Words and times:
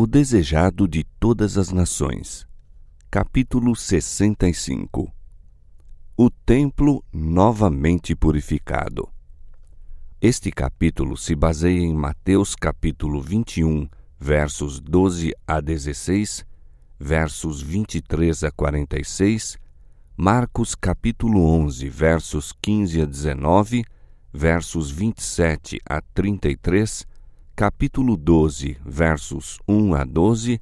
O 0.00 0.06
Desejado 0.06 0.86
de 0.86 1.02
Todas 1.02 1.58
as 1.58 1.72
Nações, 1.72 2.46
capítulo 3.10 3.74
65 3.74 5.12
O 6.16 6.30
Templo 6.30 7.02
Novamente 7.12 8.14
Purificado. 8.14 9.08
Este 10.20 10.52
capítulo 10.52 11.16
se 11.16 11.34
baseia 11.34 11.80
em 11.80 11.92
Mateus 11.92 12.54
capítulo 12.54 13.20
21, 13.20 13.88
versos 14.20 14.78
12 14.78 15.34
a 15.44 15.60
16, 15.60 16.46
versos 16.96 17.60
23 17.60 18.44
a 18.44 18.52
46, 18.52 19.58
Marcos 20.16 20.76
capítulo 20.76 21.44
11, 21.44 21.88
versos 21.88 22.52
15 22.62 23.02
a 23.02 23.04
19, 23.04 23.84
versos 24.32 24.92
27 24.92 25.80
a 25.84 26.00
33, 26.00 27.04
capítulo 27.58 28.16
12, 28.16 28.78
versos 28.86 29.58
1 29.66 29.94
a 29.96 30.04
12 30.04 30.60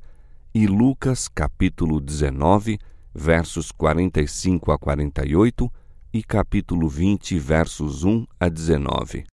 e 0.55 0.67
Lucas 0.67 1.29
capítulo 1.29 2.01
19, 2.01 2.79
versos 3.15 3.71
45 3.71 4.73
a 4.73 4.79
48 4.79 5.71
e 6.11 6.23
capítulo 6.23 6.89
20, 6.89 7.39
versos 7.39 8.03
1 8.03 8.27
a 8.41 8.49
19. 8.49 9.27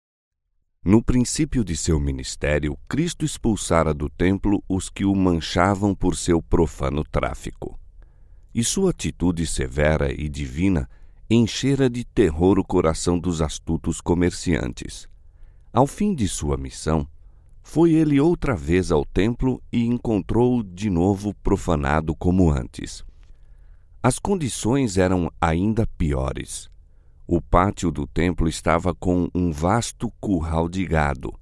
No 0.83 1.03
princípio 1.03 1.63
de 1.63 1.77
seu 1.77 2.01
ministério, 2.01 2.79
Cristo 2.89 3.27
expulsara 3.27 3.93
do 3.93 4.09
templo 4.09 4.65
os 4.67 4.89
que 4.89 5.05
o 5.05 5.15
manchavam 5.15 5.95
por 5.95 6.17
seu 6.17 6.41
profano 6.41 7.05
tráfico. 7.05 7.79
E 8.55 8.65
sua 8.65 8.89
atitude 8.89 9.47
severa 9.47 10.11
e 10.11 10.31
divina 10.31 10.89
enchera 11.29 11.91
de 11.91 12.07
terror 12.07 12.59
o 12.59 12.65
coração 12.65 13.19
dos 13.19 13.43
astutos 13.43 14.01
comerciantes. 14.01 15.07
Ao 15.71 15.87
fim 15.87 16.15
de 16.15 16.27
sua 16.27 16.57
missão, 16.57 17.07
foi 17.73 17.93
ele 17.93 18.19
outra 18.19 18.57
vez 18.57 18.91
ao 18.91 19.05
templo 19.05 19.63
e 19.73 19.87
encontrou-o 19.87 20.61
de 20.61 20.91
novo 20.91 21.33
profanado 21.35 22.17
como 22.17 22.51
antes. 22.51 23.05
As 24.03 24.19
condições 24.19 24.99
eram 24.99 25.31
ainda 25.41 25.87
piores. 25.97 26.69
O 27.29 27.41
pátio 27.41 27.93
do 27.93 28.09
templo 28.09 28.49
estava 28.49 28.93
com 28.93 29.29
um 29.33 29.53
vasto 29.53 30.13
curral 30.21 30.69
de 30.69 30.85
gado. 30.85 31.33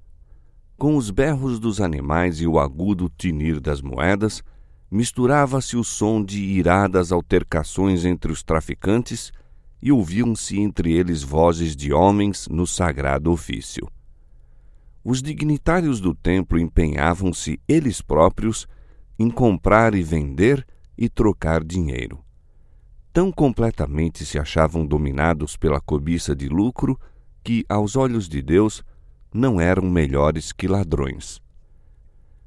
Com 0.77 0.95
os 0.95 1.09
berros 1.09 1.59
dos 1.59 1.81
animais 1.81 2.39
e 2.41 2.45
o 2.45 2.59
agudo 2.59 3.09
tinir 3.17 3.59
das 3.59 3.81
moedas, 3.81 4.43
misturava-se 4.91 5.75
o 5.75 5.83
som 5.83 6.23
de 6.23 6.43
iradas 6.43 7.11
altercações 7.11 8.05
entre 8.05 8.31
os 8.31 8.43
traficantes 8.43 9.31
e 9.81 9.91
ouviam-se 9.91 10.59
entre 10.59 10.93
eles 10.93 11.23
vozes 11.23 11.75
de 11.75 11.91
homens 11.91 12.47
no 12.47 12.67
sagrado 12.67 13.31
ofício. 13.31 13.89
Os 15.03 15.21
dignitários 15.21 15.99
do 15.99 16.13
templo 16.13 16.59
empenhavam-se 16.59 17.59
eles 17.67 18.01
próprios 18.01 18.67
em 19.17 19.29
comprar 19.29 19.95
e 19.95 20.03
vender 20.03 20.65
e 20.97 21.07
trocar 21.09 21.63
dinheiro 21.63 22.23
tão 23.19 23.31
completamente 23.31 24.25
se 24.25 24.39
achavam 24.39 24.85
dominados 24.85 25.57
pela 25.57 25.81
cobiça 25.81 26.35
de 26.35 26.47
lucro 26.47 26.97
que, 27.43 27.65
aos 27.67 27.95
olhos 27.95 28.29
de 28.29 28.41
Deus, 28.41 28.83
não 29.33 29.59
eram 29.59 29.89
melhores 29.89 30.53
que 30.53 30.69
ladrões. 30.69 31.41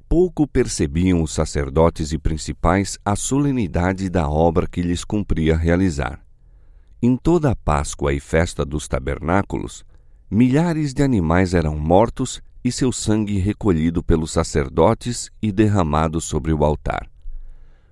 Pouco 0.09 0.47
percebiam 0.47 1.21
os 1.21 1.31
sacerdotes 1.31 2.11
e 2.11 2.17
principais 2.17 2.97
a 3.05 3.15
solenidade 3.15 4.09
da 4.09 4.27
obra 4.29 4.67
que 4.67 4.81
lhes 4.81 5.03
cumpria 5.03 5.55
realizar. 5.55 6.25
Em 7.01 7.17
toda 7.17 7.51
a 7.51 7.55
Páscoa 7.55 8.11
e 8.11 8.19
festa 8.19 8.65
dos 8.65 8.87
tabernáculos, 8.87 9.85
milhares 10.33 10.93
de 10.93 11.03
animais 11.03 11.53
eram 11.53 11.77
mortos 11.77 12.41
e 12.63 12.71
seu 12.71 12.91
sangue 12.91 13.37
recolhido 13.37 14.03
pelos 14.03 14.31
sacerdotes 14.31 15.29
e 15.41 15.51
derramado 15.51 16.19
sobre 16.19 16.51
o 16.51 16.65
altar. 16.65 17.07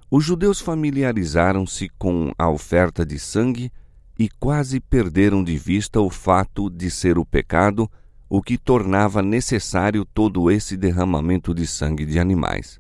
Os 0.09 0.25
judeus 0.25 0.59
familiarizaram-se 0.59 1.88
com 1.97 2.34
a 2.38 2.50
oferta 2.50 3.06
de 3.06 3.19
sangue 3.19 3.72
e 4.17 4.28
quase 4.28 4.80
perderam 4.80 5.44
de 5.44 5.56
vista 5.57 6.01
o 6.01 6.09
fato 6.09 6.69
de 6.69 6.90
ser 6.90 7.18
o 7.18 7.25
pecado 7.25 7.90
o 8.28 8.41
que 8.41 8.57
tornava 8.57 9.22
necessário 9.22 10.06
todo 10.06 10.50
esse 10.50 10.78
derramamento 10.78 11.53
de 11.53 11.68
sangue 11.68 12.06
de 12.06 12.18
animais. 12.18 12.80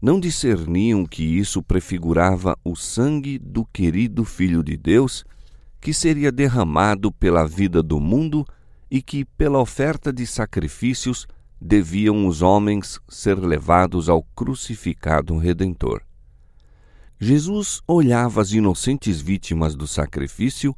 Não 0.00 0.20
discerniam 0.20 1.04
que 1.04 1.24
isso 1.24 1.62
prefigurava 1.62 2.56
o 2.64 2.76
sangue 2.76 3.38
do 3.38 3.64
querido 3.64 4.24
Filho 4.24 4.62
de 4.62 4.76
Deus, 4.76 5.24
que 5.80 5.92
seria 5.92 6.32
derramado 6.32 7.12
pela 7.12 7.46
vida 7.46 7.82
do 7.82 8.00
mundo 8.00 8.44
e 8.90 9.02
que, 9.02 9.24
pela 9.24 9.58
oferta 9.58 10.12
de 10.12 10.26
sacrifícios, 10.26 11.26
deviam 11.60 12.26
os 12.26 12.42
homens 12.42 13.00
ser 13.08 13.38
levados 13.38 14.08
ao 14.08 14.22
crucificado 14.22 15.36
Redentor. 15.36 16.02
Jesus 17.18 17.80
olhava 17.86 18.42
as 18.42 18.52
inocentes 18.52 19.20
vítimas 19.20 19.74
do 19.74 19.86
sacrifício 19.86 20.76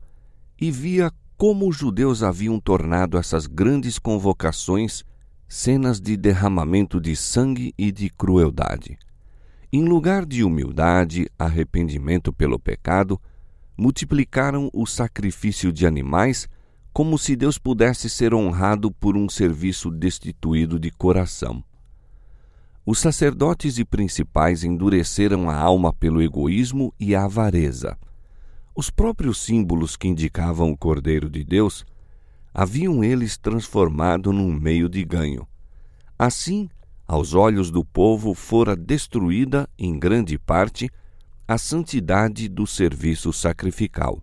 e 0.60 0.70
via 0.70 1.10
como 1.36 1.68
os 1.68 1.76
judeus 1.76 2.22
haviam 2.22 2.60
tornado 2.60 3.16
essas 3.16 3.46
grandes 3.46 3.98
convocações 3.98 5.04
cenas 5.48 6.00
de 6.00 6.16
derramamento 6.16 7.00
de 7.00 7.16
sangue 7.16 7.72
e 7.76 7.90
de 7.90 8.10
crueldade. 8.10 8.98
Em 9.72 9.84
lugar 9.84 10.26
de 10.26 10.44
humildade, 10.44 11.28
arrependimento 11.38 12.32
pelo 12.32 12.58
pecado, 12.58 13.20
multiplicaram 13.78 14.68
o 14.72 14.84
sacrifício 14.84 15.72
de 15.72 15.86
animais 15.86 16.48
como 16.92 17.16
se 17.16 17.36
Deus 17.36 17.58
pudesse 17.58 18.10
ser 18.10 18.34
honrado 18.34 18.90
por 18.90 19.16
um 19.16 19.28
serviço 19.28 19.88
destituído 19.88 20.80
de 20.80 20.90
coração. 20.90 21.62
Os 22.84 22.98
sacerdotes 22.98 23.78
e 23.78 23.84
principais 23.84 24.64
endureceram 24.64 25.48
a 25.48 25.54
alma 25.54 25.92
pelo 25.92 26.20
egoísmo 26.20 26.92
e 26.98 27.14
a 27.14 27.24
avareza. 27.24 27.96
Os 28.74 28.90
próprios 28.90 29.38
símbolos 29.38 29.96
que 29.96 30.08
indicavam 30.08 30.72
o 30.72 30.76
Cordeiro 30.76 31.30
de 31.30 31.44
Deus 31.44 31.84
haviam 32.52 33.04
eles 33.04 33.36
transformado 33.36 34.32
num 34.32 34.52
meio 34.52 34.88
de 34.88 35.04
ganho. 35.04 35.46
Assim, 36.18 36.68
aos 37.06 37.34
olhos 37.34 37.70
do 37.70 37.84
povo 37.84 38.34
fora 38.34 38.74
destruída, 38.74 39.68
em 39.78 39.98
grande 39.98 40.36
parte, 40.36 40.90
a 41.48 41.58
santidade 41.58 42.48
do 42.48 42.66
serviço 42.66 43.32
sacrificial. 43.32 44.22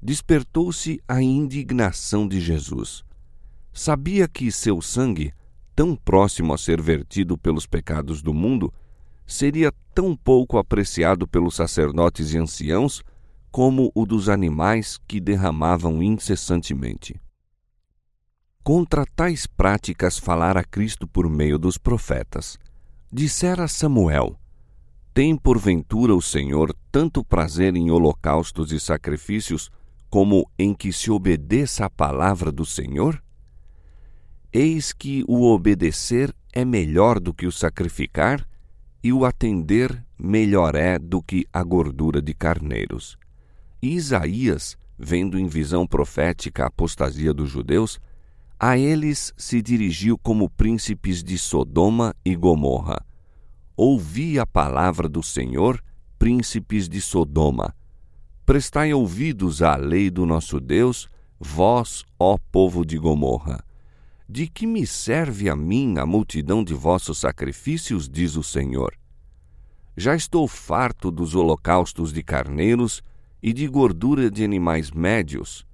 Despertou-se 0.00 1.02
a 1.06 1.20
indignação 1.20 2.26
de 2.26 2.40
Jesus. 2.40 3.04
Sabia 3.72 4.26
que 4.26 4.50
seu 4.50 4.80
sangue 4.80 5.34
tão 5.80 5.96
próximo 5.96 6.52
a 6.52 6.58
ser 6.58 6.80
vertido 6.80 7.38
pelos 7.38 7.66
pecados 7.66 8.20
do 8.22 8.34
mundo, 8.34 8.72
seria 9.26 9.72
tão 9.94 10.14
pouco 10.14 10.58
apreciado 10.58 11.26
pelos 11.26 11.54
sacerdotes 11.54 12.32
e 12.32 12.38
anciãos 12.38 13.02
como 13.50 13.90
o 13.94 14.06
dos 14.06 14.28
animais 14.28 14.98
que 15.08 15.20
derramavam 15.20 16.02
incessantemente. 16.02 17.20
Contra 18.62 19.06
tais 19.16 19.46
práticas 19.46 20.18
falara 20.18 20.62
Cristo 20.62 21.08
por 21.08 21.28
meio 21.28 21.58
dos 21.58 21.78
profetas. 21.78 22.58
Dissera 23.10 23.66
Samuel: 23.66 24.39
Tem 25.12 25.36
porventura 25.36 26.14
o 26.14 26.22
Senhor 26.22 26.74
tanto 26.92 27.24
prazer 27.24 27.74
em 27.74 27.90
holocaustos 27.90 28.70
e 28.70 28.78
sacrifícios 28.78 29.68
como 30.08 30.48
em 30.56 30.72
que 30.72 30.92
se 30.92 31.10
obedeça 31.10 31.84
à 31.84 31.90
palavra 31.90 32.52
do 32.52 32.64
Senhor? 32.64 33.20
Eis 34.52 34.92
que 34.92 35.24
o 35.26 35.50
obedecer 35.50 36.32
é 36.52 36.64
melhor 36.64 37.18
do 37.18 37.34
que 37.34 37.46
o 37.46 37.52
sacrificar, 37.52 38.46
e 39.02 39.12
o 39.12 39.24
atender 39.24 40.04
melhor 40.18 40.74
é 40.74 40.98
do 40.98 41.22
que 41.22 41.46
a 41.52 41.62
gordura 41.62 42.20
de 42.20 42.34
carneiros. 42.34 43.16
E 43.80 43.94
Isaías, 43.94 44.76
vendo 44.98 45.38
em 45.38 45.46
visão 45.46 45.86
profética 45.86 46.64
a 46.64 46.66
apostasia 46.66 47.32
dos 47.32 47.48
judeus, 47.48 47.98
a 48.58 48.76
eles 48.76 49.32
se 49.36 49.62
dirigiu 49.62 50.18
como 50.18 50.50
príncipes 50.50 51.22
de 51.24 51.38
Sodoma 51.38 52.14
e 52.24 52.36
Gomorra. 52.36 53.09
Ouvi 53.82 54.38
a 54.38 54.44
palavra 54.44 55.08
do 55.08 55.22
Senhor, 55.22 55.82
príncipes 56.18 56.86
de 56.86 57.00
Sodoma. 57.00 57.74
Prestai 58.44 58.92
ouvidos 58.92 59.62
à 59.62 59.74
lei 59.74 60.10
do 60.10 60.26
nosso 60.26 60.60
Deus, 60.60 61.08
vós, 61.38 62.04
ó 62.18 62.36
povo 62.52 62.84
de 62.84 62.98
Gomorra. 62.98 63.64
De 64.28 64.46
que 64.46 64.66
me 64.66 64.86
serve 64.86 65.48
a 65.48 65.56
mim 65.56 65.96
a 65.96 66.04
multidão 66.04 66.62
de 66.62 66.74
vossos 66.74 67.16
sacrifícios, 67.16 68.06
diz 68.06 68.36
o 68.36 68.42
Senhor? 68.42 68.94
Já 69.96 70.14
estou 70.14 70.46
farto 70.46 71.10
dos 71.10 71.34
holocaustos 71.34 72.12
de 72.12 72.22
carneiros 72.22 73.02
e 73.42 73.50
de 73.50 73.66
gordura 73.66 74.30
de 74.30 74.44
animais 74.44 74.90
médios, 74.90 75.66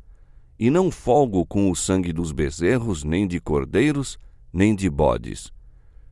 e 0.57 0.71
não 0.71 0.93
folgo 0.93 1.45
com 1.45 1.73
o 1.73 1.75
sangue 1.75 2.13
dos 2.13 2.31
bezerros, 2.31 3.03
nem 3.03 3.27
de 3.27 3.41
cordeiros, 3.41 4.17
nem 4.53 4.77
de 4.77 4.89
bodes. 4.89 5.56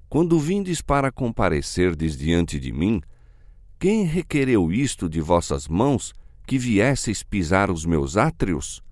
Quando 0.08 0.38
vindes 0.38 0.80
para 0.80 1.10
comparecerdes 1.10 2.16
diante 2.16 2.58
de 2.58 2.72
mim, 2.72 3.00
quem 3.78 4.04
requereu 4.04 4.72
isto 4.72 5.08
de 5.08 5.20
vossas 5.20 5.68
mãos, 5.68 6.12
que 6.46 6.58
viesseis 6.58 7.22
pisar 7.22 7.70
os 7.70 7.84
meus 7.84 8.16
átrios? 8.16 8.82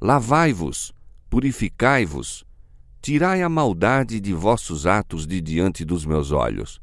Lavai-vos, 0.00 0.92
purificai-vos, 1.28 2.46
Tirai 3.00 3.42
a 3.42 3.48
maldade 3.48 4.20
de 4.20 4.34
vossos 4.34 4.84
atos 4.84 5.26
de 5.26 5.40
diante 5.40 5.84
dos 5.84 6.04
meus 6.04 6.32
olhos. 6.32 6.80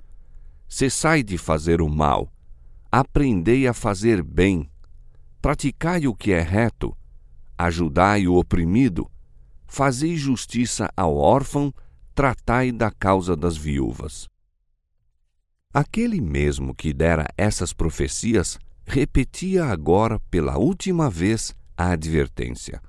Cessai 0.68 1.22
de 1.22 1.38
fazer 1.38 1.82
o 1.82 1.90
mal. 1.90 2.32
Aprendei 2.92 3.68
a 3.68 3.74
fazer 3.74 4.24
bem. 4.24 4.70
Praticai 5.42 6.08
o 6.08 6.16
que 6.16 6.32
é 6.32 6.42
reto. 6.42 6.98
Ajudai 7.58 8.28
o 8.28 8.36
oprimido. 8.36 9.08
Fazei 9.68 10.16
justiça 10.16 10.90
ao 10.96 11.16
órfão. 11.16 11.74
Tratai 12.16 12.72
da 12.72 12.90
causa 12.90 13.36
das 13.36 13.58
viúvas. 13.58 14.30
Aquele 15.74 16.22
mesmo 16.22 16.74
que 16.74 16.94
dera 16.94 17.28
essas 17.38 17.74
profecias 17.74 18.58
repetia 18.86 19.66
agora 19.66 20.18
pela 20.32 20.58
última 20.58 21.10
vez 21.10 21.54
a 21.76 21.90
advertência. 21.90 22.82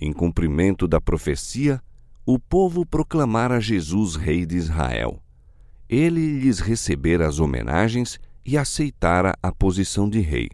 Em 0.00 0.12
cumprimento 0.12 0.88
da 0.88 1.00
profecia, 1.00 1.80
o 2.26 2.36
povo 2.36 2.84
proclamara 2.84 3.60
Jesus 3.60 4.16
rei 4.16 4.44
de 4.44 4.56
Israel. 4.56 5.22
Ele 5.88 6.40
lhes 6.40 6.58
recebera 6.58 7.28
as 7.28 7.38
homenagens 7.38 8.18
e 8.44 8.58
aceitara 8.58 9.38
a 9.40 9.52
posição 9.52 10.10
de 10.10 10.18
rei. 10.18 10.50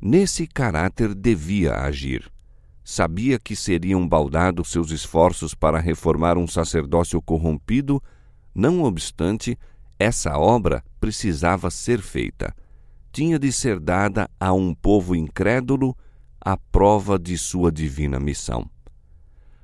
Nesse 0.00 0.46
caráter 0.46 1.12
devia 1.12 1.74
agir. 1.74 2.30
Sabia 2.88 3.36
que 3.36 3.56
seriam 3.56 4.06
baldados 4.06 4.68
seus 4.68 4.92
esforços 4.92 5.56
para 5.56 5.80
reformar 5.80 6.38
um 6.38 6.46
sacerdócio 6.46 7.20
corrompido, 7.20 8.00
não 8.54 8.84
obstante, 8.84 9.58
essa 9.98 10.38
obra 10.38 10.84
precisava 11.00 11.68
ser 11.68 12.00
feita. 12.00 12.54
Tinha 13.10 13.40
de 13.40 13.50
ser 13.50 13.80
dada 13.80 14.30
a 14.38 14.52
um 14.52 14.72
povo 14.72 15.16
incrédulo 15.16 15.96
a 16.40 16.56
prova 16.56 17.18
de 17.18 17.36
sua 17.36 17.72
divina 17.72 18.20
missão. 18.20 18.70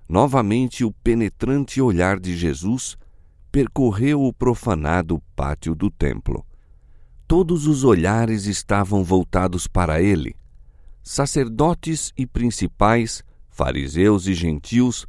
Novamente, 0.08 0.84
o 0.84 0.90
penetrante 0.90 1.80
olhar 1.80 2.18
de 2.18 2.36
Jesus 2.36 2.96
percorreu 3.52 4.20
o 4.24 4.32
profanado 4.32 5.22
pátio 5.36 5.76
do 5.76 5.88
templo. 5.92 6.44
Todos 7.28 7.68
os 7.68 7.84
olhares 7.84 8.46
estavam 8.46 9.04
voltados 9.04 9.68
para 9.68 10.02
ele. 10.02 10.34
Sacerdotes 11.02 12.12
e 12.16 12.26
principais, 12.26 13.24
fariseus 13.50 14.26
e 14.26 14.34
gentios, 14.34 15.04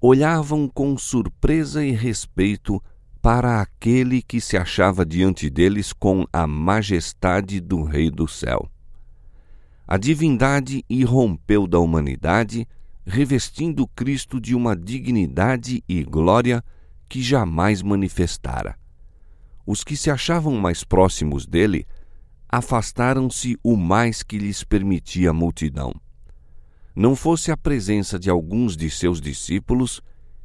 olhavam 0.00 0.68
com 0.68 0.96
surpresa 0.96 1.84
e 1.84 1.90
respeito 1.90 2.82
para 3.20 3.60
aquele 3.60 4.22
que 4.22 4.40
se 4.40 4.56
achava 4.56 5.04
diante 5.04 5.48
deles 5.48 5.92
com 5.92 6.26
a 6.32 6.46
majestade 6.46 7.60
do 7.60 7.82
Rei 7.82 8.10
do 8.10 8.26
céu. 8.26 8.70
A 9.86 9.98
divindade 9.98 10.84
irrompeu 10.88 11.66
da 11.66 11.78
humanidade 11.78 12.66
revestindo 13.06 13.86
Cristo 13.88 14.40
de 14.40 14.54
uma 14.54 14.74
dignidade 14.74 15.84
e 15.86 16.02
glória 16.02 16.64
que 17.08 17.22
jamais 17.22 17.82
manifestara. 17.82 18.78
Os 19.66 19.84
que 19.84 19.96
se 19.96 20.10
achavam 20.10 20.56
mais 20.56 20.84
próximos 20.84 21.46
dele 21.46 21.86
afastaram-se 22.56 23.58
o 23.64 23.76
mais 23.76 24.22
que 24.22 24.38
lhes 24.38 24.62
permitia 24.62 25.30
a 25.30 25.32
multidão. 25.32 25.92
Não 26.94 27.16
fosse 27.16 27.50
a 27.50 27.56
presença 27.56 28.16
de 28.16 28.30
alguns 28.30 28.76
de 28.76 28.88
seus 28.88 29.20
discípulos, 29.20 30.00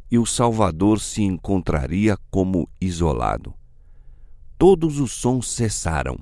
e 0.09 0.17
o 0.17 0.25
Salvador 0.25 0.99
se 0.99 1.21
encontraria 1.21 2.17
como 2.31 2.67
isolado. 2.81 3.53
Todos 4.57 4.99
os 4.99 5.11
sons 5.11 5.49
cessaram. 5.49 6.17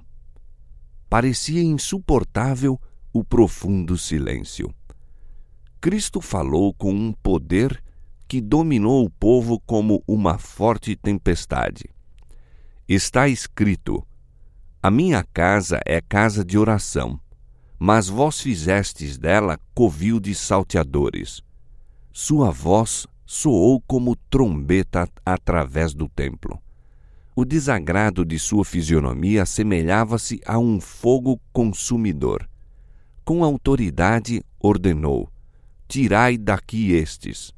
Parecia 1.10 1.64
insuportável 1.64 2.78
o 3.14 3.24
profundo 3.24 3.98
silêncio. 3.98 4.76
Cristo 5.80 6.20
falou 6.20 6.74
com 6.74 6.92
um 6.92 7.14
poder 7.14 7.82
que 8.28 8.42
dominou 8.42 9.06
o 9.06 9.10
povo 9.10 9.58
como 9.62 10.04
uma 10.06 10.38
forte 10.38 10.98
tempestade. 10.98 11.86
Está 12.90 13.30
escrito: 13.30 14.06
A 14.82 14.92
minha 14.92 15.24
casa 15.24 15.82
é 15.86 16.00
casa 16.00 16.46
de 16.46 16.58
oração, 16.58 17.20
mas 17.80 18.08
vós 18.08 18.40
fizestes 18.40 19.18
dela 19.18 19.60
covil 19.74 20.20
de 20.20 20.36
salteadores. 20.36 21.42
Sua 22.14 22.52
voz 22.52 23.08
soou 23.26 23.82
como 23.82 24.16
trombeta 24.30 25.10
através 25.26 25.94
do 25.94 26.08
templo. 26.08 26.62
O 27.36 27.44
desagrado 27.44 28.24
de 28.24 28.38
sua 28.40 28.64
fisionomia 28.64 29.44
assemelhava-se 29.44 30.40
a 30.46 30.58
um 30.58 30.80
fogo 30.80 31.40
consumidor. 31.52 32.48
Com 33.26 33.44
autoridade 33.44 34.44
ordenou: 34.60 35.30
tirai 35.88 36.38
daqui 36.38 36.94
estes. 36.94 37.52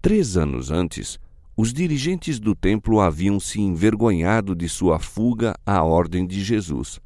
Três 0.00 0.36
anos 0.36 0.70
antes, 0.70 1.18
os 1.56 1.72
dirigentes 1.72 2.38
do 2.38 2.54
templo 2.54 3.00
haviam 3.00 3.40
se 3.40 3.60
envergonhado 3.60 4.54
de 4.54 4.68
sua 4.68 4.98
fuga 4.98 5.54
à 5.64 5.82
ordem 5.82 6.26
de 6.26 6.44
Jesus. 6.44 7.00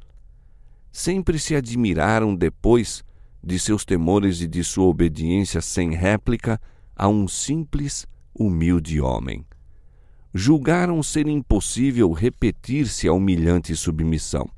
Sempre 0.90 1.38
se 1.38 1.54
admiraram 1.54 2.34
depois 2.34 3.04
de 3.42 3.60
seus 3.60 3.84
temores 3.84 4.40
e 4.40 4.48
de 4.48 4.64
sua 4.64 4.86
obediência 4.86 5.60
sem 5.60 5.94
réplica 5.94 6.60
a 6.96 7.06
um 7.06 7.28
simples, 7.28 8.08
humilde 8.34 9.00
homem. 9.00 9.46
Julgaram 10.34 11.00
ser 11.00 11.28
impossível 11.28 12.10
repetir-se 12.10 13.06
a 13.06 13.12
humilhante 13.12 13.74
submissão. 13.76 14.50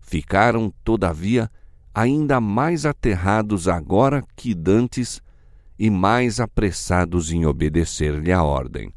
Ficaram, 0.00 0.72
todavia, 0.82 1.50
ainda 1.94 2.40
mais 2.40 2.86
aterrados 2.86 3.68
agora 3.68 4.24
que 4.34 4.54
dantes 4.54 5.20
e 5.78 5.90
mais 5.90 6.40
apressados 6.40 7.30
em 7.30 7.44
obedecer-lhe 7.44 8.32
a 8.32 8.42
ordem. 8.42 8.92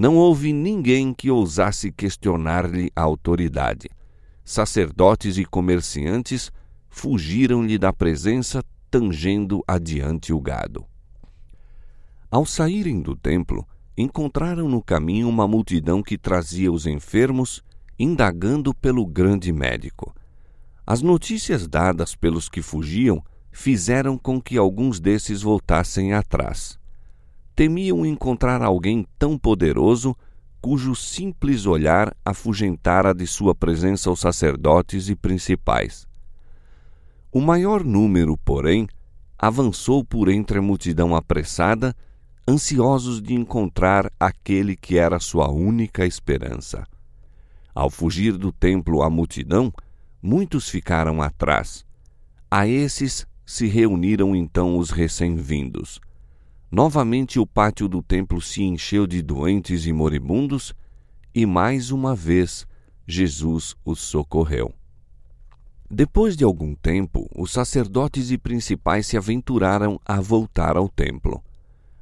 Não 0.00 0.16
houve 0.16 0.50
ninguém 0.50 1.12
que 1.12 1.30
ousasse 1.30 1.92
questionar-lhe 1.92 2.90
a 2.96 3.02
autoridade. 3.02 3.86
Sacerdotes 4.42 5.36
e 5.36 5.44
comerciantes 5.44 6.50
fugiram-lhe 6.88 7.76
da 7.76 7.92
presença, 7.92 8.64
tangendo 8.90 9.62
adiante 9.68 10.32
o 10.32 10.40
gado. 10.40 10.86
Ao 12.30 12.46
saírem 12.46 13.02
do 13.02 13.14
templo, 13.14 13.68
encontraram 13.94 14.70
no 14.70 14.82
caminho 14.82 15.28
uma 15.28 15.46
multidão 15.46 16.02
que 16.02 16.16
trazia 16.16 16.72
os 16.72 16.86
enfermos, 16.86 17.62
indagando 17.98 18.74
pelo 18.74 19.04
grande 19.04 19.52
médico. 19.52 20.14
As 20.86 21.02
notícias 21.02 21.68
dadas 21.68 22.16
pelos 22.16 22.48
que 22.48 22.62
fugiam 22.62 23.22
fizeram 23.52 24.16
com 24.16 24.40
que 24.40 24.56
alguns 24.56 24.98
desses 24.98 25.42
voltassem 25.42 26.14
atrás. 26.14 26.79
Temiam 27.54 28.06
encontrar 28.06 28.62
alguém 28.62 29.06
tão 29.18 29.36
poderoso 29.38 30.16
cujo 30.60 30.94
simples 30.94 31.66
olhar 31.66 32.14
afugentara 32.24 33.14
de 33.14 33.26
sua 33.26 33.54
presença 33.54 34.10
os 34.10 34.20
sacerdotes 34.20 35.08
e 35.08 35.16
principais. 35.16 36.06
O 37.32 37.40
maior 37.40 37.84
número, 37.84 38.36
porém, 38.36 38.86
avançou 39.38 40.04
por 40.04 40.28
entre 40.28 40.58
a 40.58 40.62
multidão 40.62 41.16
apressada, 41.16 41.96
ansiosos 42.46 43.22
de 43.22 43.34
encontrar 43.34 44.10
aquele 44.18 44.76
que 44.76 44.98
era 44.98 45.18
sua 45.18 45.50
única 45.50 46.04
esperança. 46.04 46.86
Ao 47.74 47.88
fugir 47.88 48.36
do 48.36 48.52
templo 48.52 49.02
a 49.02 49.08
multidão, 49.08 49.72
muitos 50.20 50.68
ficaram 50.68 51.22
atrás. 51.22 51.84
A 52.50 52.66
esses 52.66 53.26
se 53.46 53.66
reuniram 53.66 54.34
então 54.34 54.76
os 54.76 54.90
recém-vindos. 54.90 56.00
Novamente 56.70 57.38
o 57.38 57.46
pátio 57.46 57.88
do 57.88 58.02
templo 58.02 58.40
se 58.40 58.62
encheu 58.62 59.06
de 59.06 59.20
doentes 59.20 59.86
e 59.86 59.92
moribundos, 59.92 60.72
e 61.34 61.44
mais 61.44 61.90
uma 61.90 62.14
vez 62.14 62.66
Jesus 63.06 63.74
os 63.84 64.00
socorreu. 64.00 64.72
Depois 65.90 66.36
de 66.36 66.44
algum 66.44 66.74
tempo, 66.74 67.28
os 67.34 67.50
sacerdotes 67.50 68.30
e 68.30 68.38
principais 68.38 69.06
se 69.06 69.16
aventuraram 69.16 69.98
a 70.04 70.20
voltar 70.20 70.76
ao 70.76 70.88
templo. 70.88 71.42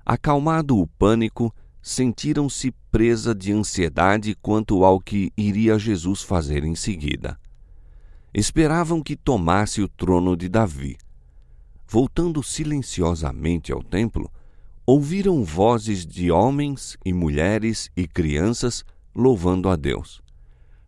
Acalmado 0.05 0.79
o 0.79 0.87
pânico, 0.87 1.55
sentiram-se 1.81 2.71
presa 2.91 3.35
de 3.35 3.53
ansiedade 3.53 4.35
quanto 4.43 4.85
ao 4.85 5.01
que 5.01 5.33
iria 5.37 5.79
Jesus 5.79 6.23
fazer 6.23 6.65
em 6.65 6.75
seguida 6.75 7.39
esperavam 8.33 9.03
que 9.03 9.17
tomasse 9.17 9.81
o 9.83 9.89
trono 9.89 10.37
de 10.37 10.49
Davi. 10.49 10.97
Voltando 11.87 12.43
silenciosamente 12.43 13.73
ao 13.73 13.83
templo, 13.83 14.31
ouviram 14.91 15.45
vozes 15.45 16.07
de 16.07 16.31
homens 16.31 16.97
e 17.05 17.13
mulheres 17.13 17.91
e 17.95 18.09
crianças 18.09 18.83
louvando 19.15 19.69
a 19.69 19.77
Deus. 19.77 20.23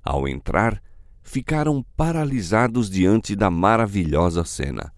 Ao 0.02 0.26
entrar, 0.26 0.82
ficaram 1.22 1.84
paralisados 1.94 2.88
diante 2.88 3.36
da 3.36 3.50
maravilhosa 3.50 4.42
cena. 4.42 4.90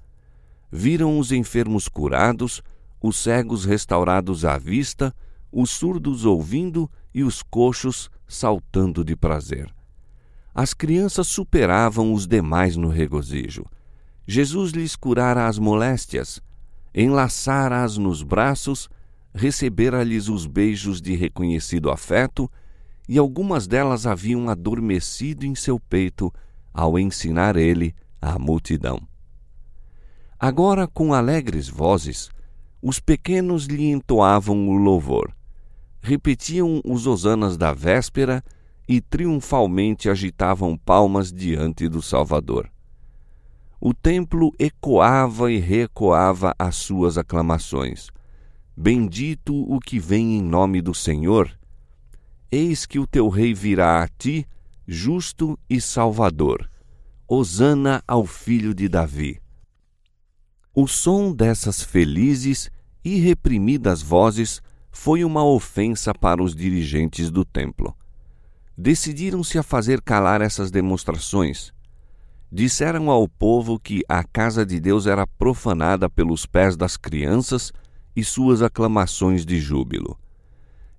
Viram 0.70 1.18
os 1.18 1.32
enfermos 1.32 1.88
curados, 1.88 2.62
os 3.02 3.16
cegos 3.16 3.64
restaurados 3.64 4.44
à 4.44 4.56
vista, 4.56 5.12
os 5.50 5.70
surdos 5.70 6.24
ouvindo 6.24 6.88
e 7.12 7.24
os 7.24 7.42
coxos 7.42 8.08
saltando 8.28 9.04
de 9.04 9.16
prazer 9.16 9.74
as 10.54 10.74
crianças 10.74 11.28
superavam 11.28 12.12
os 12.12 12.26
demais 12.26 12.76
no 12.76 12.88
regozijo. 12.88 13.64
Jesus 14.26 14.72
lhes 14.72 14.94
curara 14.94 15.46
as 15.46 15.58
moléstias, 15.58 16.40
enlaçara-as 16.94 17.96
nos 17.96 18.22
braços, 18.22 18.88
recebera-lhes 19.34 20.28
os 20.28 20.46
beijos 20.46 21.00
de 21.00 21.14
reconhecido 21.14 21.90
afeto, 21.90 22.50
e 23.08 23.18
algumas 23.18 23.66
delas 23.66 24.06
haviam 24.06 24.48
adormecido 24.48 25.44
em 25.44 25.54
seu 25.54 25.78
peito 25.78 26.32
ao 26.72 26.98
ensinar 26.98 27.56
ele 27.56 27.94
à 28.20 28.38
multidão. 28.38 29.00
Agora, 30.38 30.86
com 30.86 31.12
alegres 31.12 31.68
vozes, 31.68 32.30
os 32.80 32.98
pequenos 32.98 33.66
lhe 33.66 33.90
entoavam 33.90 34.68
o 34.68 34.72
louvor, 34.72 35.34
repetiam 36.00 36.80
os 36.84 37.06
hosanas 37.06 37.56
da 37.56 37.72
véspera 37.72 38.42
e 38.88 39.00
triunfalmente 39.00 40.10
agitavam 40.10 40.76
palmas 40.76 41.32
diante 41.32 41.88
do 41.88 42.02
Salvador. 42.02 42.68
O 43.84 43.92
templo 43.92 44.54
ecoava 44.60 45.50
e 45.50 45.58
reecoava 45.58 46.54
as 46.56 46.76
suas 46.76 47.18
aclamações. 47.18 48.10
Bendito 48.76 49.52
o 49.52 49.80
que 49.80 49.98
vem 49.98 50.36
em 50.38 50.40
nome 50.40 50.80
do 50.80 50.94
Senhor. 50.94 51.50
Eis 52.48 52.86
que 52.86 53.00
o 53.00 53.08
teu 53.08 53.28
rei 53.28 53.52
virá 53.52 54.04
a 54.04 54.06
ti, 54.06 54.46
justo 54.86 55.58
e 55.68 55.80
salvador. 55.80 56.70
Hosana 57.26 58.04
ao 58.06 58.24
filho 58.24 58.72
de 58.72 58.88
Davi. 58.88 59.42
O 60.72 60.86
som 60.86 61.32
dessas 61.32 61.82
felizes 61.82 62.70
e 63.04 63.18
reprimidas 63.18 64.00
vozes 64.00 64.62
foi 64.92 65.24
uma 65.24 65.44
ofensa 65.44 66.14
para 66.14 66.40
os 66.40 66.54
dirigentes 66.54 67.32
do 67.32 67.44
templo. 67.44 67.96
Decidiram-se 68.78 69.58
a 69.58 69.62
fazer 69.64 70.00
calar 70.00 70.40
essas 70.40 70.70
demonstrações. 70.70 71.72
Disseram 72.54 73.08
ao 73.08 73.26
povo 73.26 73.80
que 73.80 74.02
a 74.06 74.22
casa 74.22 74.66
de 74.66 74.78
Deus 74.78 75.06
era 75.06 75.26
profanada 75.26 76.10
pelos 76.10 76.44
pés 76.44 76.76
das 76.76 76.98
crianças 76.98 77.72
e 78.14 78.22
suas 78.22 78.60
aclamações 78.60 79.46
de 79.46 79.58
júbilo. 79.58 80.18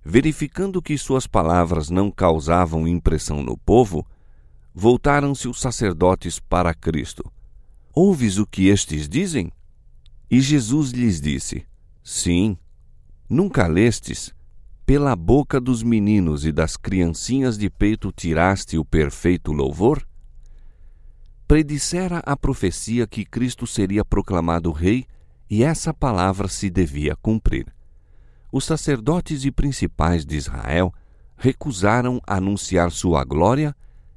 Verificando 0.04 0.82
que 0.82 0.98
suas 0.98 1.28
palavras 1.28 1.90
não 1.90 2.10
causavam 2.10 2.88
impressão 2.88 3.40
no 3.40 3.56
povo, 3.56 4.04
voltaram-se 4.74 5.46
os 5.46 5.60
sacerdotes 5.60 6.40
para 6.40 6.74
Cristo. 6.74 7.22
Ouves 7.94 8.36
o 8.36 8.44
que 8.44 8.66
estes 8.66 9.08
dizem? 9.08 9.52
E 10.28 10.40
Jesus 10.40 10.90
lhes 10.90 11.20
disse: 11.20 11.64
Sim, 12.02 12.58
nunca 13.30 13.68
lestes? 13.68 14.34
Pela 14.84 15.14
boca 15.14 15.60
dos 15.60 15.84
meninos 15.84 16.44
e 16.44 16.50
das 16.50 16.76
criancinhas 16.76 17.56
de 17.56 17.70
peito 17.70 18.10
tiraste 18.10 18.76
o 18.76 18.84
perfeito 18.84 19.52
louvor? 19.52 20.04
Predissera 21.46 22.22
a 22.24 22.34
profecia 22.36 23.06
que 23.06 23.24
Cristo 23.24 23.66
seria 23.66 24.02
proclamado 24.02 24.72
Rei 24.72 25.04
e 25.48 25.62
essa 25.62 25.92
palavra 25.92 26.48
se 26.48 26.70
devia 26.70 27.14
cumprir. 27.16 27.66
Os 28.50 28.64
sacerdotes 28.64 29.44
e 29.44 29.50
principais 29.50 30.24
de 30.24 30.36
Israel 30.36 30.92
recusaram 31.36 32.18
anunciar 32.26 32.90
sua 32.90 33.22
glória 33.24 33.76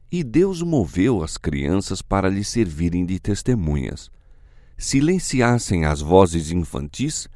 e 0.09 0.23
Deus 0.23 0.61
moveu 0.61 1.21
as 1.21 1.37
crianças 1.37 2.01
para 2.01 2.29
lhe 2.29 2.45
servirem 2.45 3.05
de 3.05 3.19
testemunhas. 3.19 4.09
Silenciassem 4.77 5.83
as 5.83 5.99
vozes 5.99 6.51
infantis 6.51 7.27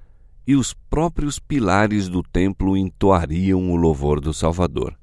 e 0.47 0.55
os 0.55 0.73
próprios 0.73 1.37
pilares 1.37 2.07
do 2.07 2.23
templo 2.23 2.77
entoariam 2.77 3.69
o 3.71 3.75
louvor 3.75 4.21
do 4.21 4.33
Salvador. 4.33 4.97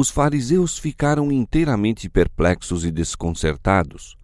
Os 0.00 0.10
fariseus 0.10 0.78
ficaram 0.78 1.32
inteiramente 1.32 2.08
perplexos 2.08 2.84
e 2.84 2.90
desconcertados. 2.92 4.16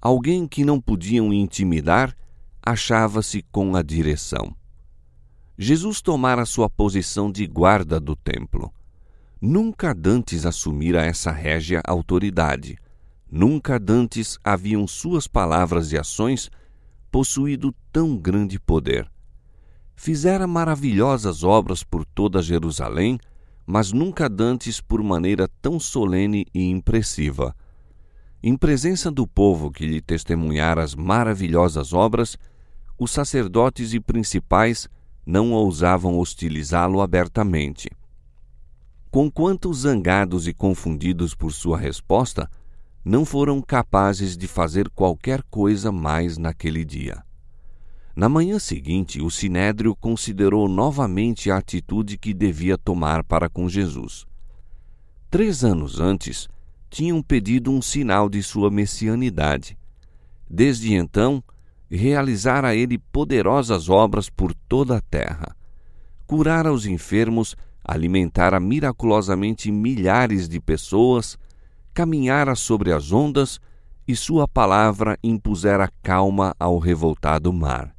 Alguém 0.00 0.48
que 0.48 0.64
não 0.64 0.80
podiam 0.80 1.30
intimidar 1.30 2.16
achava-se 2.64 3.42
com 3.52 3.76
a 3.76 3.82
direção. 3.82 4.56
Jesus 5.58 6.00
tomara 6.00 6.46
sua 6.46 6.70
posição 6.70 7.30
de 7.30 7.46
guarda 7.46 8.00
do 8.00 8.16
templo. 8.16 8.72
Nunca 9.38 9.94
dantes 9.94 10.46
assumira 10.46 11.04
essa 11.04 11.30
régia 11.30 11.82
autoridade. 11.86 12.78
Nunca 13.30 13.78
dantes 13.78 14.38
haviam 14.42 14.86
suas 14.86 15.28
palavras 15.28 15.92
e 15.92 15.98
ações 15.98 16.50
possuído 17.10 17.74
tão 17.92 18.16
grande 18.16 18.58
poder. 18.58 19.06
Fizera 19.94 20.46
maravilhosas 20.46 21.44
obras 21.44 21.84
por 21.84 22.06
toda 22.06 22.40
Jerusalém, 22.40 23.18
mas 23.66 23.92
nunca 23.92 24.28
dantes 24.28 24.80
por 24.80 25.02
maneira 25.02 25.48
tão 25.60 25.80
solene 25.80 26.46
e 26.52 26.68
impressiva. 26.68 27.54
Em 28.42 28.56
presença 28.56 29.10
do 29.10 29.26
povo 29.26 29.70
que 29.70 29.86
lhe 29.86 30.00
testemunhara 30.00 30.82
as 30.82 30.94
maravilhosas 30.94 31.92
obras, 31.92 32.36
os 32.98 33.10
sacerdotes 33.10 33.94
e 33.94 34.00
principais 34.00 34.88
não 35.26 35.52
ousavam 35.52 36.18
hostilizá-lo 36.18 37.00
abertamente. 37.00 37.90
Conquanto 39.10 39.72
zangados 39.72 40.46
e 40.46 40.52
confundidos 40.52 41.34
por 41.34 41.52
sua 41.52 41.78
resposta, 41.78 42.50
não 43.04 43.24
foram 43.24 43.62
capazes 43.62 44.36
de 44.36 44.46
fazer 44.46 44.90
qualquer 44.90 45.42
coisa 45.44 45.92
mais 45.92 46.36
naquele 46.36 46.84
dia. 46.84 47.22
Na 48.16 48.28
manhã 48.28 48.60
seguinte, 48.60 49.20
o 49.20 49.28
sinédrio 49.28 49.94
considerou 49.96 50.68
novamente 50.68 51.50
a 51.50 51.56
atitude 51.56 52.16
que 52.16 52.32
devia 52.32 52.78
tomar 52.78 53.24
para 53.24 53.48
com 53.48 53.68
Jesus. 53.68 54.24
Três 55.28 55.64
anos 55.64 55.98
antes, 55.98 56.48
tinham 56.88 57.20
pedido 57.20 57.72
um 57.72 57.82
sinal 57.82 58.28
de 58.28 58.40
sua 58.40 58.70
messianidade. 58.70 59.76
Desde 60.48 60.94
então, 60.94 61.42
realizara 61.90 62.72
ele 62.72 62.98
poderosas 62.98 63.88
obras 63.88 64.30
por 64.30 64.54
toda 64.54 64.98
a 64.98 65.00
terra. 65.00 65.56
Curara 66.24 66.72
os 66.72 66.86
enfermos, 66.86 67.56
alimentara 67.84 68.60
miraculosamente 68.60 69.72
milhares 69.72 70.48
de 70.48 70.60
pessoas, 70.60 71.36
caminhara 71.92 72.54
sobre 72.54 72.92
as 72.92 73.10
ondas 73.10 73.60
e 74.06 74.14
sua 74.14 74.46
palavra 74.46 75.18
impusera 75.22 75.90
calma 76.00 76.54
ao 76.60 76.78
revoltado 76.78 77.52
mar. 77.52 77.93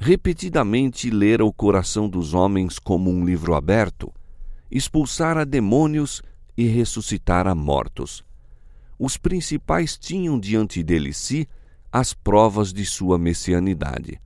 Repetidamente 0.00 1.10
lera 1.10 1.44
o 1.44 1.52
coração 1.52 2.08
dos 2.08 2.32
homens 2.32 2.78
como 2.78 3.10
um 3.10 3.24
livro 3.24 3.54
aberto, 3.54 4.12
expulsara 4.70 5.44
demônios 5.44 6.22
e 6.56 6.66
ressuscitara 6.66 7.52
mortos. 7.52 8.24
Os 8.96 9.16
principais 9.16 9.98
tinham 9.98 10.38
diante 10.38 10.84
dele 10.84 11.12
si 11.12 11.48
as 11.90 12.14
provas 12.14 12.72
de 12.72 12.84
sua 12.84 13.18
messianidade. 13.18 14.20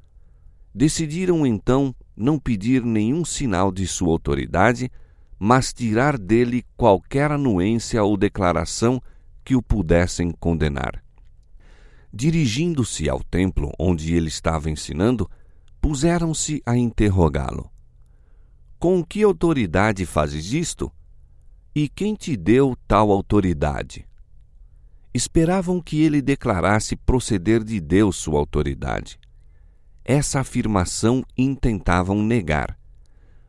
Decidiram 0.75 1.47
então 1.47 1.95
não 2.15 2.39
pedir 2.39 2.85
nenhum 2.85 3.25
sinal 3.25 3.73
de 3.73 3.87
sua 3.87 4.11
autoridade, 4.11 4.91
mas 5.39 5.73
tirar 5.73 6.19
dele 6.19 6.65
qualquer 6.77 7.33
anuência 7.33 8.03
ou 8.05 8.17
declaração 8.17 9.01
que 9.43 9.57
o 9.57 9.63
pudessem 9.63 10.33
condenar. 10.33 11.03
Dirigindo-se 12.13 13.09
ao 13.09 13.23
templo 13.23 13.73
onde 13.79 14.15
ele 14.15 14.29
estava 14.29 14.71
ensinando, 14.71 15.29
puseram-se 15.83 16.63
a 16.65 16.75
interrogá-lo: 16.75 17.71
Com 18.79 19.05
que 19.05 19.23
autoridade 19.23 20.07
fazes 20.07 20.51
isto? 20.55 20.91
E 21.75 21.91
quem 21.91 22.15
te 22.15 22.35
deu 22.35 22.75
tal 22.89 23.11
autoridade? 23.11 24.07
esperavam 25.15 25.81
que 25.81 26.01
ele 26.01 26.23
declarasse 26.23 26.97
proceder 26.97 27.63
de 27.63 27.81
Deus 27.81 28.17
sua 28.17 28.39
autoridade. 28.39 29.19
Essa 30.05 30.41
afirmação 30.41 31.23
intentavam 31.37 32.23
negar. 32.23 32.79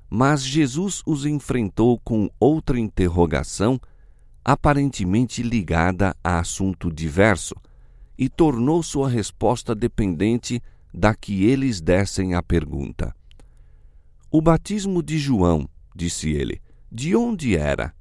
Mas 0.10 0.44
Jesus 0.44 1.02
os 1.06 1.25
enfrentou 1.25 2.00
com 2.00 2.30
outra 2.40 2.80
interrogação, 2.80 3.80
aparentemente 4.44 5.42
ligada 5.42 6.16
a 6.24 6.40
assunto 6.40 6.92
diverso, 6.92 7.56
e 8.18 8.30
tornou 8.30 8.84
sua 8.84 9.10
resposta 9.10 9.74
dependente 9.74 10.62
da 10.94 11.16
que 11.16 11.46
eles 11.46 11.82
dessem 11.82 12.34
a 12.36 12.44
pergunta. 12.44 13.16
O 14.30 14.42
batismo 14.42 15.02
de 15.02 15.18
João, 15.18 15.68
disse 15.96 16.30
ele, 16.30 16.62
de 16.92 17.16
onde 17.16 17.56
era? 17.58 17.94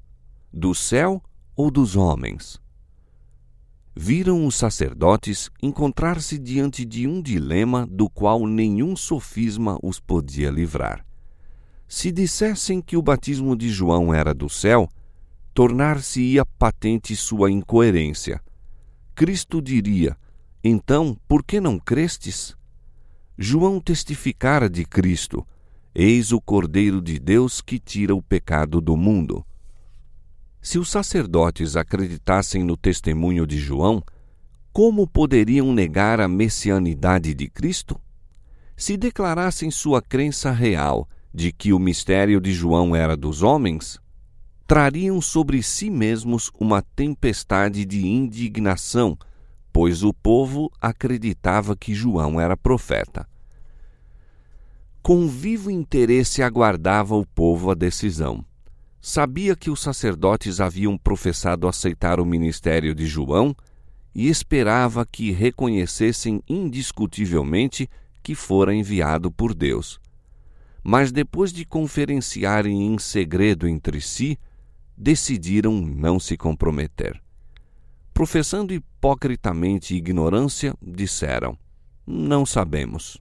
Do 0.53 0.75
céu 0.75 1.23
ou 1.57 1.71
dos 1.71 1.97
homens? 1.97 2.63
viram 3.95 4.47
os 4.47 4.55
sacerdotes 4.57 5.51
encontrar-se 5.63 6.39
diante 6.39 6.85
de 6.85 7.07
um 7.07 7.21
dilema 7.21 7.87
do 7.87 8.09
qual 8.09 8.47
nenhum 8.47 8.97
sofisma 8.97 9.79
os 9.83 10.01
podia 10.01 10.51
livrar. 10.51 11.05
Se 11.87 12.11
dissessem 12.11 12.81
que 12.81 12.97
o 12.97 13.03
batismo 13.03 13.55
de 13.55 13.69
João 13.69 14.15
era 14.15 14.33
do 14.33 14.49
céu, 14.49 14.89
tornar-se-ia 15.53 16.45
patente 16.47 17.15
sua 17.15 17.51
incoerência. 17.51 18.41
Cristo 19.15 19.61
diria: 19.61 20.17
Então, 20.65 21.15
por 21.29 21.45
que 21.45 21.61
não 21.61 21.79
crestes? 21.79 22.57
João 23.39 23.81
testificara 23.81 24.69
de 24.69 24.85
Cristo: 24.85 25.47
Eis 25.95 26.33
o 26.33 26.41
Cordeiro 26.41 27.01
de 27.01 27.19
Deus 27.19 27.61
que 27.61 27.79
tira 27.79 28.15
o 28.15 28.23
pecado 28.23 28.81
do 28.81 28.97
mundo. 28.97 29.45
Se 30.61 30.79
os 30.79 30.91
sacerdotes 30.91 31.75
acreditassem 31.75 32.63
no 32.63 32.77
testemunho 32.77 33.47
de 33.47 33.59
João, 33.59 34.03
como 34.73 35.07
poderiam 35.07 35.73
negar 35.73 36.21
a 36.21 36.29
messianidade 36.29 37.35
de 37.35 37.49
Cristo? 37.49 38.01
Se 38.77 38.97
declarassem 38.97 39.71
sua 39.71 40.01
crença 40.01 40.51
real 40.51 41.09
de 41.35 41.53
que 41.53 41.73
o 41.73 41.79
mistério 41.79 42.41
de 42.41 42.53
João 42.53 42.95
era 42.95 43.17
dos 43.17 43.43
homens, 43.43 43.99
trariam 44.67 45.21
sobre 45.21 45.63
si 45.63 45.91
mesmos 45.91 46.51
uma 46.59 46.83
tempestade 46.83 47.85
de 47.85 48.07
indignação, 48.07 49.19
pois 49.73 50.03
o 50.03 50.13
povo 50.13 50.71
acreditava 50.81 51.75
que 51.75 51.95
João 51.95 52.41
era 52.41 52.57
profeta. 52.57 53.27
Com 55.03 55.27
vivo 55.27 55.71
interesse 55.71 56.43
aguardava 56.43 57.17
o 57.17 57.27
povo 57.27 57.71
a 57.71 57.75
decisão. 57.75 58.45
Sabia 59.01 59.57
que 59.57 59.71
os 59.71 59.81
sacerdotes 59.81 60.61
haviam 60.61 60.97
professado 60.97 61.67
aceitar 61.67 62.21
o 62.21 62.27
ministério 62.27 62.95
de 62.95 63.07
João 63.07 63.57
e 64.15 64.29
esperava 64.29 65.05
que 65.05 65.33
reconhecessem 65.33 66.41
indiscutivelmente 66.49 67.89
que 68.23 68.35
fora 68.35 68.73
enviado 68.73 69.31
por 69.33 69.55
Deus. 69.55 69.99
Mas 70.85 71.11
depois 71.11 71.53
de 71.53 71.65
conferenciarem 71.65 72.95
em 72.95 72.99
segredo 72.99 73.67
entre 73.67 74.01
si, 74.01 74.39
decidiram 74.97 75.81
não 75.81 76.21
se 76.21 76.37
comprometer. 76.37 77.21
Professando 78.23 78.73
hipocritamente 78.73 79.97
ignorância, 79.97 80.77
disseram: 80.81 81.59
Não 82.07 82.47
sabemos. 82.47 83.19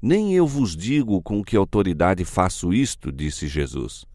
Nem 0.00 0.34
eu 0.34 0.46
vos 0.46 0.74
digo 0.74 1.20
com 1.20 1.44
que 1.44 1.54
autoridade 1.54 2.24
faço 2.24 2.72
isto, 2.72 3.12
disse 3.12 3.46
Jesus. 3.46 4.06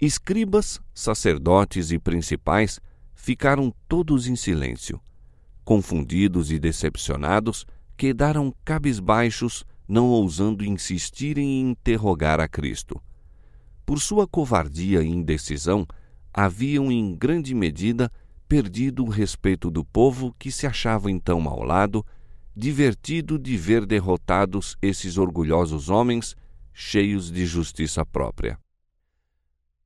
Escribas, 0.00 0.80
sacerdotes 0.94 1.90
e 1.92 1.98
principais 1.98 2.80
ficaram 3.14 3.70
todos 3.86 4.26
em 4.26 4.34
silêncio. 4.34 4.98
Confundidos 5.62 6.50
e 6.50 6.58
decepcionados, 6.58 7.66
quedaram 7.98 8.50
cabisbaixos, 8.64 9.62
não 9.86 10.06
ousando 10.06 10.64
insistir 10.64 11.36
em 11.36 11.60
interrogar 11.60 12.40
a 12.40 12.48
Cristo. 12.48 12.98
Por 13.84 14.00
sua 14.00 14.26
covardia 14.26 15.02
e 15.02 15.08
indecisão, 15.08 15.86
haviam 16.32 16.90
em 16.90 17.14
grande 17.14 17.54
medida 17.54 18.10
perdido 18.48 19.04
o 19.04 19.08
respeito 19.08 19.70
do 19.70 19.84
povo 19.84 20.34
que 20.38 20.50
se 20.50 20.66
achava 20.66 21.10
então 21.10 21.48
ao 21.48 21.62
lado 21.62 22.04
divertido 22.56 23.38
de 23.38 23.56
ver 23.56 23.84
derrotados 23.84 24.76
esses 24.80 25.18
orgulhosos 25.18 25.88
homens 25.88 26.36
cheios 26.72 27.30
de 27.30 27.44
justiça 27.46 28.04
própria. 28.06 28.58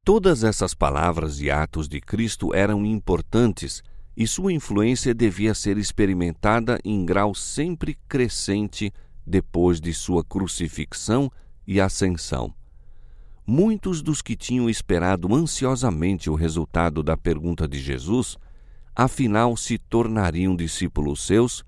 Todas 0.05 0.43
essas 0.43 0.75
palavras 0.75 1.41
e 1.41 1.51
atos 1.51 1.89
de 1.89 2.01
Cristo 2.01 2.55
eram 2.55 2.85
importantes 2.85 3.83
e 4.17 4.27
sua 4.27 4.53
influência 4.53 5.15
devia 5.15 5.55
ser 5.55 5.79
experimentada 5.79 6.79
em 6.85 7.05
grau 7.05 7.35
sempre 7.35 7.97
crescente 8.09 8.93
depois 9.27 9.81
de 9.81 9.93
sua 9.93 10.25
crucifixão 10.25 11.31
e 11.67 11.81
ascensão. 11.81 12.53
Muitos 13.47 14.03
dos 14.03 14.21
que 14.21 14.37
tinham 14.37 14.69
esperado 14.69 15.35
ansiosamente 15.35 16.29
o 16.29 16.35
resultado 16.35 17.03
da 17.03 17.17
pergunta 17.17 17.69
de 17.69 17.79
Jesus, 17.79 18.37
afinal 18.99 19.57
se 19.57 19.79
tornariam 19.79 20.57
discípulos 20.57 21.25
seus 21.25 21.65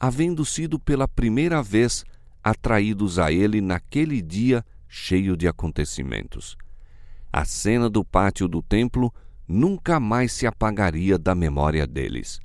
havendo 0.00 0.42
sido 0.42 0.78
pela 0.78 1.06
primeira 1.06 1.62
vez 1.62 2.02
atraídos 2.42 3.18
a 3.18 3.30
ele 3.30 3.60
naquele 3.60 4.22
dia 4.22 4.64
cheio 4.88 5.36
de 5.36 5.46
acontecimentos. 5.46 6.56
A 7.30 7.44
cena 7.44 7.90
do 7.90 8.02
pátio 8.02 8.48
do 8.48 8.62
templo 8.62 9.12
nunca 9.46 10.00
mais 10.00 10.32
se 10.32 10.46
apagaria 10.46 11.18
da 11.18 11.34
memória 11.34 11.86
deles. 11.86 12.40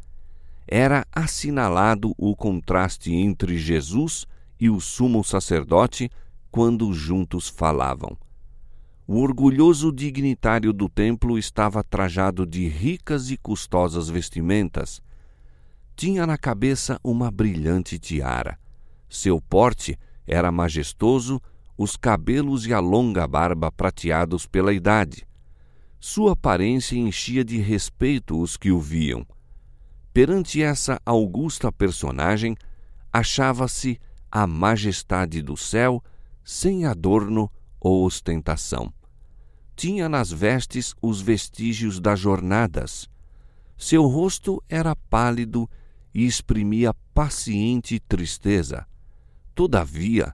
Era 0.67 1.05
assinalado 1.09 2.13
o 2.17 2.35
contraste 2.35 3.13
entre 3.13 3.57
Jesus 3.57 4.27
e 4.59 4.69
o 4.69 4.81
sumo 4.81 5.23
sacerdote 5.23 6.11
quando 6.51 6.93
juntos 6.93 7.47
falavam. 7.47 8.17
O 9.09 9.21
orgulhoso 9.21 9.89
dignitário 9.89 10.73
do 10.73 10.89
templo 10.89 11.39
estava 11.39 11.81
trajado 11.81 12.45
de 12.45 12.67
ricas 12.67 13.31
e 13.31 13.37
custosas 13.37 14.09
vestimentas, 14.09 15.01
tinha 15.95 16.27
na 16.27 16.37
cabeça 16.37 16.99
uma 17.01 17.31
brilhante 17.31 17.97
tiara. 17.97 18.59
Seu 19.09 19.39
porte 19.39 19.97
era 20.27 20.51
majestoso, 20.51 21.41
os 21.77 21.95
cabelos 21.95 22.67
e 22.67 22.73
a 22.73 22.81
longa 22.81 23.25
barba 23.25 23.71
prateados 23.71 24.45
pela 24.45 24.73
idade. 24.73 25.25
Sua 26.01 26.33
aparência 26.33 26.97
enchia 26.97 27.45
de 27.45 27.59
respeito 27.59 28.37
os 28.37 28.57
que 28.57 28.71
o 28.71 28.79
viam. 28.81 29.25
Perante 30.13 30.61
essa 30.61 30.99
augusta 31.05 31.71
personagem, 31.71 32.57
achava-se 33.13 34.01
a 34.29 34.45
majestade 34.45 35.41
do 35.41 35.55
céu, 35.55 36.03
sem 36.43 36.85
adorno 36.85 37.49
ou 37.79 38.05
ostentação. 38.05 38.96
Tinha 39.77 40.09
nas 40.09 40.31
vestes 40.31 40.95
os 40.99 41.21
vestígios 41.21 41.99
das 41.99 42.19
jornadas. 42.19 43.07
Seu 43.77 44.07
rosto 44.07 44.61
era 44.67 44.95
pálido 44.95 45.69
e 46.11 46.25
exprimia 46.25 46.95
paciente 47.13 47.99
tristeza. 47.99 48.87
Todavia, 49.53 50.33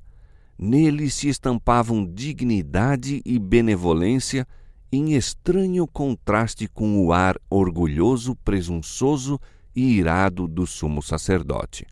nele 0.58 1.10
se 1.10 1.28
estampavam 1.28 2.06
dignidade 2.06 3.22
e 3.26 3.38
benevolência 3.38 4.48
em 4.90 5.14
estranho 5.14 5.86
contraste 5.88 6.70
com 6.70 7.06
o 7.06 7.12
ar 7.12 7.38
orgulhoso, 7.50 8.38
presunçoso 8.46 9.38
e 9.76 9.98
irado 9.98 10.48
do 10.48 10.66
sumo 10.66 11.04
sacerdote. 11.04 11.86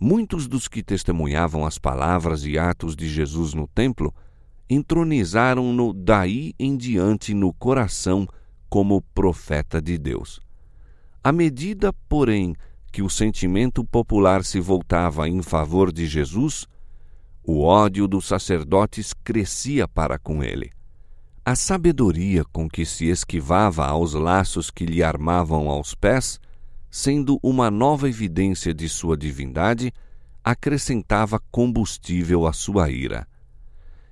Muitos 0.00 0.48
dos 0.48 0.66
que 0.66 0.82
testemunhavam 0.82 1.64
as 1.64 1.78
palavras 1.78 2.44
e 2.44 2.58
atos 2.58 2.96
de 2.96 3.08
Jesus 3.08 3.54
no 3.54 3.68
templo 3.68 4.12
entronizaram-no 4.70 5.92
daí 5.92 6.54
em 6.56 6.76
diante 6.76 7.34
no 7.34 7.52
coração 7.52 8.28
como 8.68 9.02
profeta 9.02 9.82
de 9.82 9.98
Deus. 9.98 10.38
À 11.24 11.32
medida, 11.32 11.92
porém, 12.08 12.54
que 12.92 13.02
o 13.02 13.10
sentimento 13.10 13.84
popular 13.84 14.44
se 14.44 14.60
voltava 14.60 15.28
em 15.28 15.42
favor 15.42 15.92
de 15.92 16.06
Jesus, 16.06 16.68
o 17.42 17.62
ódio 17.62 18.06
dos 18.06 18.26
sacerdotes 18.26 19.12
crescia 19.12 19.88
para 19.88 20.18
com 20.20 20.42
ele. 20.42 20.70
A 21.44 21.56
sabedoria 21.56 22.44
com 22.52 22.68
que 22.68 22.86
se 22.86 23.06
esquivava 23.06 23.86
aos 23.86 24.14
laços 24.14 24.70
que 24.70 24.86
lhe 24.86 25.02
armavam 25.02 25.68
aos 25.68 25.94
pés, 25.94 26.38
sendo 26.88 27.40
uma 27.42 27.70
nova 27.70 28.08
evidência 28.08 28.72
de 28.72 28.88
sua 28.88 29.16
divindade, 29.16 29.92
acrescentava 30.44 31.40
combustível 31.50 32.46
à 32.46 32.52
sua 32.52 32.88
ira. 32.88 33.26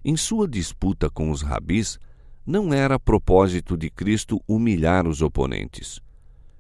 Em 0.09 0.17
sua 0.17 0.49
disputa 0.49 1.11
com 1.11 1.31
os 1.31 1.43
rabis, 1.43 1.99
não 2.47 2.73
era 2.73 2.99
propósito 2.99 3.77
de 3.77 3.91
Cristo 3.91 4.43
humilhar 4.49 5.07
os 5.07 5.21
oponentes 5.21 6.01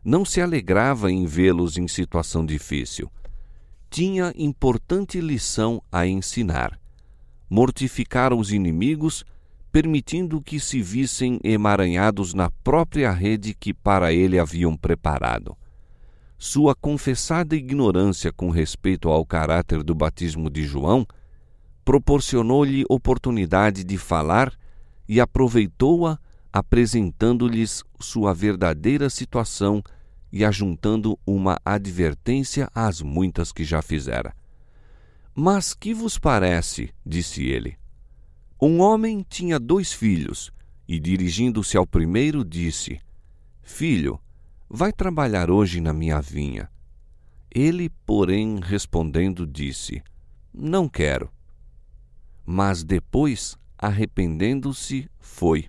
não 0.08 0.24
se 0.24 0.40
alegrava 0.40 1.12
em 1.12 1.26
vê-los 1.26 1.76
em 1.76 1.86
situação 1.86 2.46
difícil. 2.46 3.12
Tinha 3.90 4.32
importante 4.36 5.20
lição 5.20 5.82
a 5.92 6.06
ensinar: 6.06 6.80
mortificar 7.48 8.32
os 8.32 8.50
inimigos, 8.50 9.22
permitindo 9.70 10.40
que 10.40 10.58
se 10.58 10.80
vissem 10.80 11.38
emaranhados 11.44 12.32
na 12.32 12.50
própria 12.64 13.10
rede 13.12 13.54
que 13.54 13.74
para 13.74 14.10
ele 14.10 14.38
haviam 14.38 14.74
preparado. 14.74 15.54
Sua 16.38 16.74
confessada 16.74 17.54
ignorância 17.54 18.32
com 18.32 18.48
respeito 18.48 19.10
ao 19.10 19.26
caráter 19.26 19.82
do 19.82 19.94
batismo 19.94 20.48
de 20.48 20.62
João 20.62 21.06
proporcionou-lhe 21.88 22.84
oportunidade 22.86 23.82
de 23.82 23.96
falar 23.96 24.52
e 25.08 25.18
aproveitou-a 25.22 26.18
apresentando-lhes 26.52 27.82
sua 27.98 28.34
verdadeira 28.34 29.08
situação 29.08 29.82
e 30.30 30.44
ajuntando 30.44 31.18
uma 31.26 31.58
advertência 31.64 32.68
às 32.74 33.00
muitas 33.00 33.52
que 33.52 33.64
já 33.64 33.80
fizera. 33.80 34.36
Mas 35.34 35.72
que 35.72 35.94
vos 35.94 36.18
parece? 36.18 36.90
disse 37.06 37.44
ele. 37.44 37.78
Um 38.60 38.80
homem 38.80 39.24
tinha 39.26 39.58
dois 39.58 39.90
filhos, 39.90 40.52
e 40.86 41.00
dirigindo-se 41.00 41.78
ao 41.78 41.86
primeiro, 41.86 42.44
disse: 42.44 43.00
Filho, 43.62 44.20
vai 44.68 44.92
trabalhar 44.92 45.50
hoje 45.50 45.80
na 45.80 45.94
minha 45.94 46.20
vinha. 46.20 46.68
Ele, 47.50 47.88
porém, 48.04 48.60
respondendo, 48.60 49.46
disse: 49.46 50.02
Não 50.52 50.86
quero. 50.86 51.30
Mas 52.50 52.82
depois, 52.82 53.58
arrependendo-se, 53.76 55.06
foi. 55.20 55.66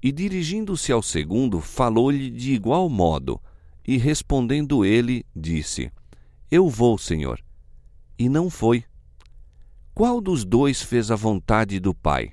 E 0.00 0.12
dirigindo-se 0.12 0.92
ao 0.92 1.02
segundo, 1.02 1.60
falou-lhe 1.60 2.30
de 2.30 2.52
igual 2.52 2.88
modo, 2.88 3.42
e 3.84 3.96
respondendo 3.96 4.84
ele, 4.84 5.26
disse: 5.34 5.90
Eu 6.48 6.68
vou, 6.68 6.96
senhor. 6.96 7.42
E 8.16 8.28
não 8.28 8.48
foi. 8.48 8.84
Qual 9.92 10.20
dos 10.20 10.44
dois 10.44 10.82
fez 10.82 11.10
a 11.10 11.16
vontade 11.16 11.80
do 11.80 11.92
Pai? 11.92 12.32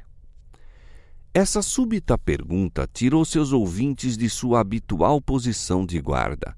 Essa 1.33 1.63
súbita 1.63 2.19
pergunta 2.19 2.87
tirou 2.93 3.25
seus 3.25 3.51
ouvintes 3.51 4.15
de 4.15 4.29
sua 4.29 4.59
habitual 4.59 5.19
posição 5.19 5.87
de 5.87 5.99
guarda. 5.99 6.55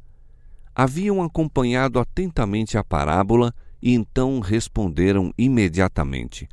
Haviam 0.75 1.23
acompanhado 1.23 1.99
atentamente 1.99 2.77
a 2.77 2.83
parábola 2.83 3.55
e 3.81 3.93
então 3.93 4.41
responderam 4.41 5.33
imediatamente: 5.37 6.49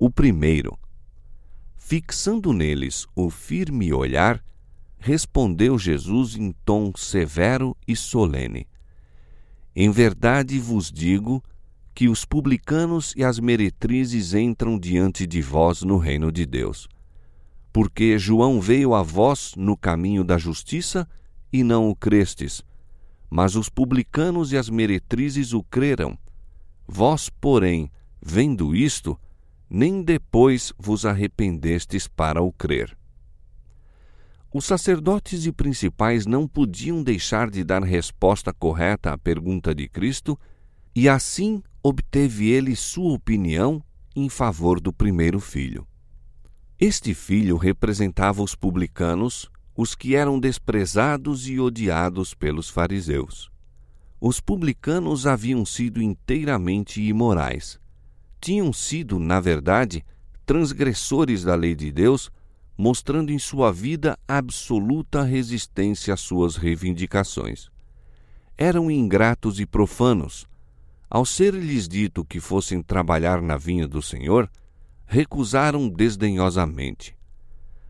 O 0.00 0.08
primeiro. 0.08 0.78
Fixando 1.76 2.52
neles 2.52 3.04
o 3.16 3.28
firme 3.30 3.92
olhar, 3.92 4.40
respondeu 4.96 5.76
Jesus 5.76 6.36
em 6.36 6.52
tom 6.64 6.92
severo 6.96 7.76
e 7.84 7.96
solene: 7.96 8.68
Em 9.74 9.90
verdade 9.90 10.56
vos 10.60 10.92
digo 10.92 11.42
que 11.92 12.08
os 12.08 12.24
publicanos 12.24 13.12
e 13.16 13.24
as 13.24 13.40
meretrizes 13.40 14.34
entram 14.34 14.78
diante 14.78 15.26
de 15.26 15.42
vós 15.42 15.82
no 15.82 15.98
reino 15.98 16.30
de 16.30 16.46
Deus. 16.46 16.86
Porque 17.72 18.16
João 18.20 18.60
veio 18.60 18.94
a 18.94 19.02
vós 19.02 19.54
no 19.56 19.76
caminho 19.76 20.22
da 20.22 20.38
justiça 20.38 21.08
e 21.52 21.64
não 21.64 21.90
o 21.90 21.96
crestes, 21.96 22.62
mas 23.28 23.56
os 23.56 23.68
publicanos 23.68 24.52
e 24.52 24.56
as 24.56 24.70
meretrizes 24.70 25.52
o 25.52 25.60
creram. 25.64 26.16
Vós, 26.86 27.28
porém, 27.28 27.90
vendo 28.22 28.76
isto, 28.76 29.18
nem 29.68 30.02
depois 30.02 30.72
vos 30.78 31.04
arrependestes 31.04 32.08
para 32.08 32.42
o 32.42 32.52
crer. 32.52 32.96
Os 34.52 34.64
sacerdotes 34.64 35.44
e 35.44 35.52
principais 35.52 36.24
não 36.24 36.48
podiam 36.48 37.02
deixar 37.02 37.50
de 37.50 37.62
dar 37.62 37.82
resposta 37.82 38.52
correta 38.52 39.12
à 39.12 39.18
pergunta 39.18 39.74
de 39.74 39.86
Cristo, 39.88 40.38
e 40.94 41.08
assim 41.08 41.62
obteve 41.82 42.48
ele 42.50 42.74
sua 42.74 43.12
opinião 43.12 43.82
em 44.16 44.28
favor 44.28 44.80
do 44.80 44.92
primeiro 44.92 45.38
filho. 45.38 45.86
Este 46.80 47.12
filho 47.12 47.56
representava 47.56 48.42
os 48.42 48.54
publicanos, 48.54 49.50
os 49.76 49.94
que 49.94 50.14
eram 50.14 50.40
desprezados 50.40 51.46
e 51.48 51.60
odiados 51.60 52.34
pelos 52.34 52.70
fariseus. 52.70 53.50
Os 54.20 54.40
publicanos 54.40 55.26
haviam 55.26 55.64
sido 55.64 56.02
inteiramente 56.02 57.00
imorais. 57.00 57.78
Tinham 58.40 58.72
sido, 58.72 59.18
na 59.18 59.40
verdade, 59.40 60.04
transgressores 60.46 61.42
da 61.44 61.54
lei 61.54 61.74
de 61.74 61.90
Deus, 61.90 62.30
mostrando 62.76 63.30
em 63.30 63.38
sua 63.38 63.72
vida 63.72 64.18
absoluta 64.26 65.22
resistência 65.22 66.14
às 66.14 66.20
suas 66.20 66.56
reivindicações. 66.56 67.68
Eram 68.56 68.90
ingratos 68.90 69.60
e 69.60 69.66
profanos. 69.66 70.46
Ao 71.10 71.24
ser-lhes 71.24 71.88
dito 71.88 72.24
que 72.24 72.40
fossem 72.40 72.82
trabalhar 72.82 73.40
na 73.40 73.56
vinha 73.56 73.88
do 73.88 74.02
Senhor, 74.02 74.50
recusaram 75.06 75.88
desdenhosamente. 75.88 77.16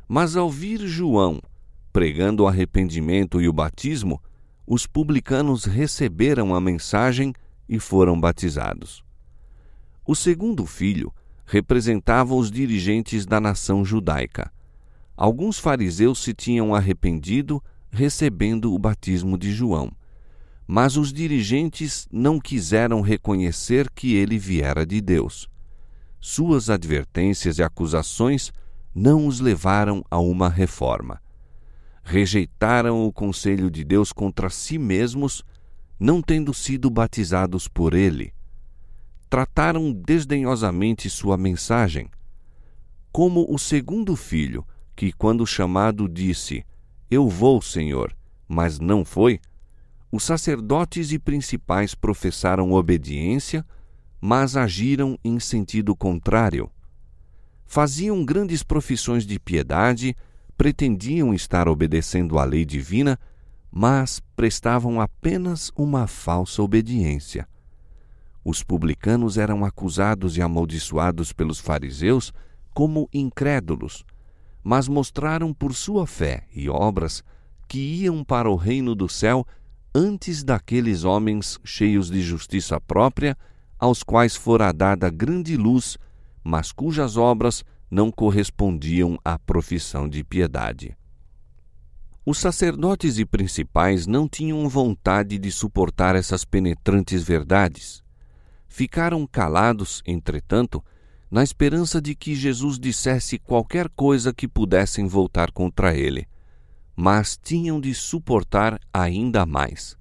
Mas 0.09 0.37
ao 0.37 0.51
vir 0.51 0.81
João 0.87 1.41
pregando 1.93 2.45
o 2.45 2.47
arrependimento 2.47 3.41
e 3.41 3.49
o 3.49 3.53
batismo, 3.53 4.23
os 4.65 4.87
publicanos 4.87 5.65
receberam 5.65 6.55
a 6.55 6.61
mensagem 6.61 7.33
e 7.69 7.81
foram 7.81 8.21
batizados. 8.21 9.03
O 10.09 10.15
segundo 10.15 10.65
filho 10.65 11.13
representava 11.45 12.35
os 12.35 12.51
dirigentes 12.51 13.27
da 13.27 13.39
nação 13.39 13.85
judaica. 13.85 14.51
Alguns 15.15 15.59
fariseus 15.59 16.23
se 16.23 16.33
tinham 16.33 16.75
arrependido 16.75 17.63
recebendo 17.91 18.73
o 18.73 18.79
batismo 18.79 19.37
de 19.37 19.53
João, 19.53 19.93
mas 20.67 20.97
os 20.97 21.13
dirigentes 21.13 22.09
não 22.11 22.41
quiseram 22.41 23.03
reconhecer 23.03 23.91
que 23.91 24.15
ele 24.15 24.39
viera 24.39 24.87
de 24.87 24.99
Deus. 25.03 25.47
Suas 26.19 26.71
advertências 26.71 27.59
e 27.59 27.63
acusações 27.63 28.51
não 28.95 29.27
os 29.27 29.41
levaram 29.41 30.03
a 30.11 30.19
uma 30.19 30.49
reforma 30.49 31.21
rejeitaram 32.09 33.07
o 33.07 33.13
conselho 33.13 33.71
de 33.71 33.85
Deus 33.85 34.15
contra 34.15 34.49
si 34.49 34.79
mesmos, 34.79 35.45
não 36.01 36.23
tendo 36.23 36.55
sido 36.55 36.89
batizados 36.89 37.69
por 37.69 37.93
ele. 37.93 38.33
Trataram 39.29 39.93
desdenhosamente 39.93 41.11
sua 41.11 41.37
mensagem. 41.37 42.09
Como 43.13 43.47
o 43.53 43.59
segundo 43.59 44.17
filho, 44.17 44.67
que, 44.97 45.13
quando 45.13 45.47
chamado, 45.47 46.09
disse: 46.09 46.65
Eu 47.11 47.29
vou, 47.29 47.61
Senhor, 47.61 48.17
mas 48.49 48.79
não 48.79 49.05
foi, 49.05 49.41
os 50.11 50.25
sacerdotes 50.25 51.13
e 51.13 51.19
principais 51.19 51.95
professaram 51.95 52.73
obediência, 52.73 53.65
mas 54.21 54.57
agiram 54.57 55.19
em 55.23 55.39
sentido 55.39 55.95
contrário. 55.95 56.71
Faziam 57.67 58.25
grandes 58.25 58.63
profissões 58.63 59.27
de 59.27 59.39
piedade 59.39 60.17
pretendiam 60.57 61.33
estar 61.33 61.69
obedecendo 61.69 62.37
à 62.37 62.45
lei 62.45 62.65
divina, 62.65 63.17
mas 63.71 64.21
prestavam 64.35 65.01
apenas 65.01 65.71
uma 65.77 66.09
falsa 66.09 66.61
obediência. 66.61 67.47
Os 68.51 68.63
publicanos 68.63 69.37
eram 69.37 69.63
acusados 69.63 70.39
e 70.39 70.41
amaldiçoados 70.41 71.35
pelos 71.35 71.61
fariseus 71.61 72.33
como 72.73 73.07
incrédulos, 73.13 74.07
mas 74.65 74.89
mostraram 74.89 75.53
por 75.53 75.75
sua 75.75 76.07
fé 76.07 76.45
e 76.55 76.67
obras 76.67 77.23
que 77.69 77.79
iam 77.79 78.25
para 78.25 78.51
o 78.51 78.57
reino 78.57 78.95
do 78.95 79.07
céu 79.07 79.47
antes 79.95 80.43
daqueles 80.43 81.05
homens 81.05 81.61
cheios 81.63 82.11
de 82.11 82.23
justiça 82.23 82.81
própria, 82.81 83.37
aos 83.79 84.03
quais 84.03 84.35
fora 84.35 84.73
dada 84.73 85.11
grande 85.11 85.55
luz, 85.55 85.99
mas 86.43 86.73
cujas 86.73 87.19
obras 87.19 87.63
não 87.91 88.11
correspondiam 88.11 89.19
à 89.23 89.39
profissão 89.39 90.09
de 90.09 90.25
piedade. 90.25 90.97
Os 92.25 92.39
sacerdotes 92.39 93.19
e 93.19 93.27
principais 93.27 94.07
não 94.07 94.27
tinham 94.27 94.67
vontade 94.71 95.37
de 95.39 95.51
suportar 95.53 96.17
essas 96.17 96.47
penetrantes 96.47 97.23
verdades. 97.23 98.08
Ficaram 98.69 99.27
calados, 99.27 100.03
entretanto, 100.07 100.85
na 101.31 101.43
esperança 101.43 102.01
de 102.01 102.15
que 102.15 102.35
Jesus 102.35 102.79
dissesse 102.79 103.39
qualquer 103.39 103.89
coisa 103.89 104.33
que 104.33 104.47
pudessem 104.47 105.07
voltar 105.07 105.51
contra 105.51 105.97
ele, 105.97 106.29
mas 106.95 107.37
tinham 107.37 107.81
de 107.81 107.95
suportar 107.95 108.79
ainda 108.93 109.45
mais. 109.45 109.97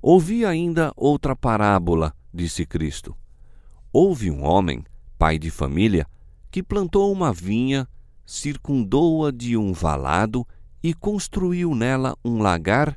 Ouvi 0.00 0.44
ainda 0.44 0.92
outra 0.96 1.34
parábola, 1.34 2.14
disse 2.32 2.64
Cristo. 2.64 3.16
Houve 3.92 4.30
um 4.30 4.44
homem, 4.44 4.84
pai 5.18 5.38
de 5.38 5.50
família, 5.50 6.06
que 6.50 6.62
plantou 6.62 7.12
uma 7.12 7.32
vinha, 7.32 7.88
circundou-a 8.24 9.30
de 9.30 9.56
um 9.56 9.72
valado 9.72 10.46
e 10.82 10.94
construiu 10.94 11.74
nela 11.74 12.16
um 12.24 12.38
lagar 12.38 12.96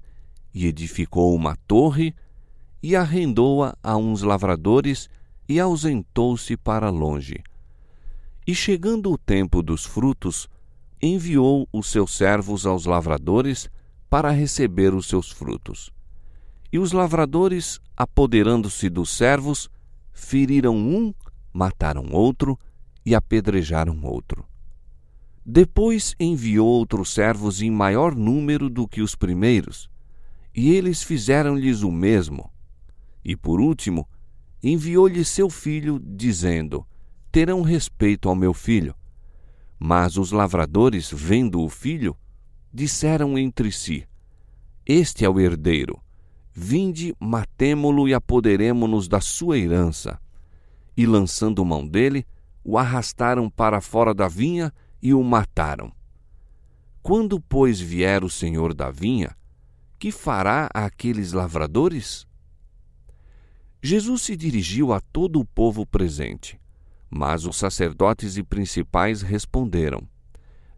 e 0.54 0.66
edificou 0.66 1.34
uma 1.34 1.56
torre 1.68 2.14
e 2.82 2.96
arrendou-a 2.96 3.76
a 3.84 3.96
uns 3.98 4.22
lavradores 4.22 5.10
e 5.48 5.60
ausentou-se 5.60 6.56
para 6.56 6.90
longe. 6.90 7.44
E 8.46 8.56
chegando 8.56 9.12
o 9.12 9.18
tempo 9.18 9.62
dos 9.62 9.86
frutos, 9.86 10.48
enviou 11.02 11.68
os 11.72 11.88
seus 11.88 12.16
servos 12.16 12.66
aos 12.66 12.86
lavradores 12.86 13.70
para 14.10 14.32
receber 14.32 14.94
os 14.94 15.08
seus 15.08 15.32
frutos. 15.32 15.92
E 16.72 16.78
os 16.78 16.92
lavradores, 16.92 17.80
apoderando-se 17.96 18.90
dos 18.90 19.10
servos, 19.10 19.70
feriram 20.12 20.76
um, 20.76 21.14
mataram 21.54 22.06
outro 22.12 22.60
e 23.06 23.16
apedrejaram 23.16 24.00
outro. 24.04 24.46
Depois 25.46 26.16
enviou 26.20 26.68
outros 26.68 27.12
servos 27.12 27.62
em 27.62 27.72
maior 27.72 28.14
número 28.14 28.70
do 28.70 28.88
que 28.88 29.02
os 29.02 29.16
primeiros, 29.16 29.90
e 30.54 30.72
eles 30.72 31.02
fizeram-lhes 31.02 31.82
o 31.82 31.92
mesmo. 31.92 32.52
E 33.24 33.36
por 33.36 33.60
último, 33.60 34.08
enviou-lhe 34.62 35.24
seu 35.24 35.50
filho, 35.50 36.00
dizendo: 36.00 36.86
Terão 37.32 37.62
respeito 37.62 38.30
ao 38.30 38.36
meu 38.36 38.54
filho. 38.54 38.96
Mas 39.78 40.18
os 40.18 40.32
lavradores, 40.32 41.10
vendo 41.12 41.62
o 41.62 41.70
filho, 41.70 42.16
disseram 42.74 43.38
entre 43.38 43.72
si: 43.72 44.08
Este 44.86 45.26
é 45.26 45.30
o 45.30 45.40
herdeiro. 45.40 46.02
Vinde, 46.52 47.16
matemo-lo 47.20 48.08
e 48.08 48.14
apoderemo-nos 48.14 49.08
da 49.08 49.22
sua 49.22 49.58
herança. 49.58 50.20
E 50.98 51.06
lançando 51.06 51.64
mão 51.64 51.88
dele, 51.88 52.26
o 52.64 52.78
arrastaram 52.78 53.50
para 53.50 53.80
fora 53.80 54.14
da 54.14 54.28
vinha 54.28 54.74
e 55.02 55.14
o 55.14 55.24
mataram. 55.24 55.92
Quando, 57.02 57.40
pois, 57.40 57.80
vier 57.80 58.24
o 58.24 58.30
senhor 58.30 58.74
da 58.74 58.92
vinha, 58.92 59.36
que 59.98 60.12
fará 60.12 60.70
àqueles 60.74 61.32
lavradores? 61.32 62.28
Jesus 63.82 64.24
se 64.24 64.36
dirigiu 64.36 64.92
a 64.92 65.00
todo 65.00 65.40
o 65.40 65.46
povo 65.46 65.86
presente, 65.86 66.60
mas 67.10 67.46
os 67.46 67.56
sacerdotes 67.56 68.36
e 68.36 68.44
principais 68.44 69.22
responderam: 69.22 70.02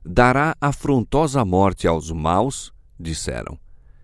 Dará 0.05 0.55
afrontosa 0.61 1.43
morte 1.43 1.87
aos 1.87 2.11
maus, 2.11 2.71
disseram, 2.99 3.57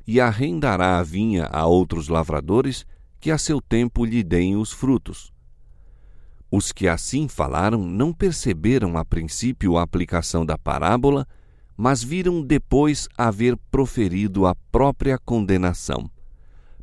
e 0.06 0.20
arrendará 0.20 0.98
a 0.98 1.04
vinha 1.04 1.46
a 1.52 1.68
outros 1.68 2.08
lavradores 2.08 2.86
que 3.20 3.30
a 3.30 3.38
seu 3.38 3.62
tempo 3.62 4.04
lhe 4.04 4.24
deem 4.24 4.56
os 4.56 4.72
frutos. 4.72 5.32
Os 6.50 6.72
que 6.72 6.88
assim 6.88 7.28
falaram 7.28 7.84
não 7.84 8.12
perceberam 8.12 8.98
a 8.98 9.06
princípio 9.06 9.78
a 9.78 9.84
aplicação 9.84 10.46
da 10.46 10.58
parábola, 10.58 11.28
mas 11.76 12.02
viram 12.02 12.42
depois 12.42 13.08
haver 13.16 13.56
proferido 13.70 14.48
a 14.48 14.56
própria 14.72 15.20
condenação. 15.20 16.10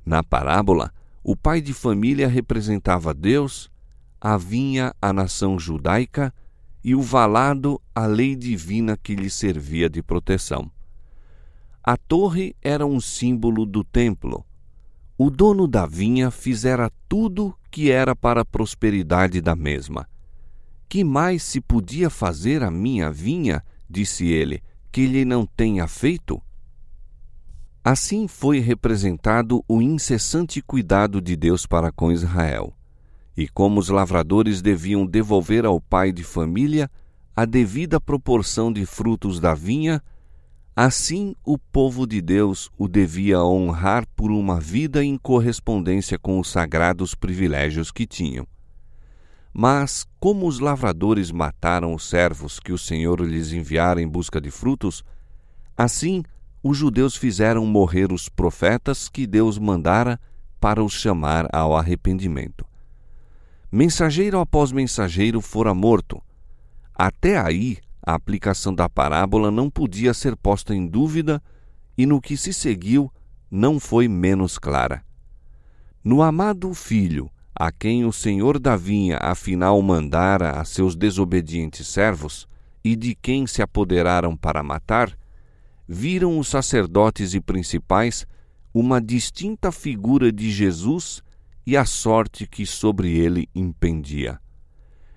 Na 0.04 0.22
parábola, 0.22 0.92
O 1.26 1.34
pai 1.34 1.62
de 1.62 1.72
família 1.72 2.28
representava 2.28 3.14
Deus, 3.14 3.72
a 4.20 4.36
vinha 4.36 4.94
a 5.00 5.10
nação 5.10 5.58
judaica 5.58 6.34
e 6.84 6.94
o 6.94 7.00
valado 7.00 7.80
a 7.94 8.04
lei 8.04 8.36
divina 8.36 8.94
que 8.94 9.14
lhe 9.14 9.30
servia 9.30 9.88
de 9.88 10.02
proteção. 10.02 10.70
A 11.82 11.96
torre 11.96 12.54
era 12.60 12.84
um 12.84 13.00
símbolo 13.00 13.64
do 13.64 13.82
templo. 13.82 14.44
O 15.16 15.30
dono 15.30 15.66
da 15.66 15.86
vinha 15.86 16.30
fizera 16.30 16.92
tudo 17.08 17.56
que 17.70 17.90
era 17.90 18.14
para 18.14 18.42
a 18.42 18.44
prosperidade 18.44 19.40
da 19.40 19.56
mesma. 19.56 20.06
Que 20.86 21.02
mais 21.02 21.42
se 21.42 21.58
podia 21.58 22.10
fazer 22.10 22.62
a 22.62 22.70
minha 22.70 23.10
vinha, 23.10 23.64
disse 23.88 24.26
ele, 24.26 24.62
que 24.92 25.06
lhe 25.06 25.24
não 25.24 25.46
tenha 25.46 25.86
feito? 25.88 26.42
Assim 27.86 28.26
foi 28.26 28.60
representado 28.60 29.62
o 29.68 29.82
incessante 29.82 30.62
cuidado 30.62 31.20
de 31.20 31.36
Deus 31.36 31.66
para 31.66 31.92
com 31.92 32.10
Israel. 32.10 32.72
E 33.36 33.46
como 33.46 33.78
os 33.78 33.90
lavradores 33.90 34.62
deviam 34.62 35.04
devolver 35.04 35.66
ao 35.66 35.78
pai 35.78 36.10
de 36.10 36.24
família 36.24 36.90
a 37.36 37.44
devida 37.44 38.00
proporção 38.00 38.72
de 38.72 38.86
frutos 38.86 39.38
da 39.38 39.52
vinha, 39.52 40.02
assim 40.74 41.34
o 41.44 41.58
povo 41.58 42.06
de 42.06 42.22
Deus 42.22 42.70
o 42.78 42.88
devia 42.88 43.44
honrar 43.44 44.06
por 44.16 44.30
uma 44.30 44.58
vida 44.58 45.04
em 45.04 45.18
correspondência 45.18 46.18
com 46.18 46.40
os 46.40 46.48
sagrados 46.50 47.14
privilégios 47.14 47.90
que 47.90 48.06
tinham. 48.06 48.46
Mas, 49.52 50.06
como 50.18 50.48
os 50.48 50.58
lavradores 50.58 51.30
mataram 51.30 51.92
os 51.92 52.08
servos 52.08 52.58
que 52.58 52.72
o 52.72 52.78
Senhor 52.78 53.20
lhes 53.20 53.52
enviara 53.52 54.00
em 54.00 54.08
busca 54.08 54.40
de 54.40 54.50
frutos, 54.50 55.04
assim 55.76 56.24
os 56.66 56.78
judeus 56.78 57.14
fizeram 57.14 57.66
morrer 57.66 58.10
os 58.10 58.30
profetas 58.30 59.06
que 59.10 59.26
Deus 59.26 59.58
mandara 59.58 60.18
para 60.58 60.82
os 60.82 60.94
chamar 60.94 61.46
ao 61.52 61.76
arrependimento. 61.76 62.64
Mensageiro 63.70 64.38
após 64.38 64.72
mensageiro 64.72 65.42
fora 65.42 65.74
morto. 65.74 66.22
Até 66.94 67.36
aí, 67.36 67.76
a 68.02 68.14
aplicação 68.14 68.74
da 68.74 68.88
parábola 68.88 69.50
não 69.50 69.68
podia 69.68 70.14
ser 70.14 70.34
posta 70.36 70.74
em 70.74 70.86
dúvida 70.86 71.42
e 71.98 72.06
no 72.06 72.18
que 72.18 72.34
se 72.34 72.50
seguiu 72.50 73.12
não 73.50 73.78
foi 73.78 74.08
menos 74.08 74.58
clara. 74.58 75.04
No 76.02 76.22
amado 76.22 76.72
filho, 76.72 77.30
a 77.54 77.70
quem 77.70 78.06
o 78.06 78.12
senhor 78.12 78.58
da 78.58 78.74
vinha 78.74 79.18
afinal 79.20 79.82
mandara 79.82 80.52
a 80.52 80.64
seus 80.64 80.96
desobedientes 80.96 81.86
servos, 81.88 82.48
e 82.82 82.96
de 82.96 83.14
quem 83.14 83.46
se 83.46 83.60
apoderaram 83.60 84.34
para 84.34 84.62
matar, 84.62 85.14
viram 85.86 86.38
os 86.38 86.48
sacerdotes 86.48 87.34
e 87.34 87.40
principais 87.40 88.26
uma 88.72 89.00
distinta 89.00 89.70
figura 89.70 90.32
de 90.32 90.50
Jesus 90.50 91.22
e 91.66 91.76
a 91.76 91.84
sorte 91.84 92.46
que 92.46 92.66
sobre 92.66 93.16
ele 93.16 93.48
impendia. 93.54 94.40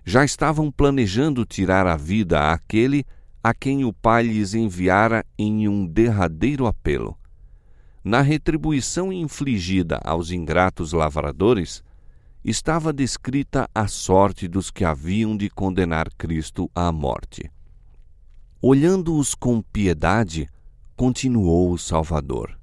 Já 0.05 0.23
estavam 0.23 0.71
planejando 0.71 1.45
tirar 1.45 1.87
a 1.87 1.97
vida 1.97 2.51
àquele 2.51 3.05
a 3.43 3.53
quem 3.53 3.85
o 3.85 3.93
Pai 3.93 4.23
lhes 4.23 4.53
enviara 4.53 5.25
em 5.37 5.67
um 5.67 5.85
derradeiro 5.85 6.65
apelo. 6.65 7.17
Na 8.03 8.21
retribuição 8.21 9.11
infligida 9.11 9.99
aos 10.03 10.31
ingratos 10.31 10.93
lavradores, 10.93 11.83
estava 12.43 12.93
descrita 12.93 13.69
a 13.75 13.87
sorte 13.87 14.47
dos 14.47 14.71
que 14.71 14.85
haviam 14.85 15.35
de 15.35 15.49
condenar 15.49 16.09
Cristo 16.17 16.71
à 16.73 16.91
morte. 16.91 17.51
Olhando-os 18.61 19.35
com 19.35 19.61
piedade, 19.61 20.49
continuou 20.97 21.71
o 21.71 21.77
Salvador. 21.77 22.59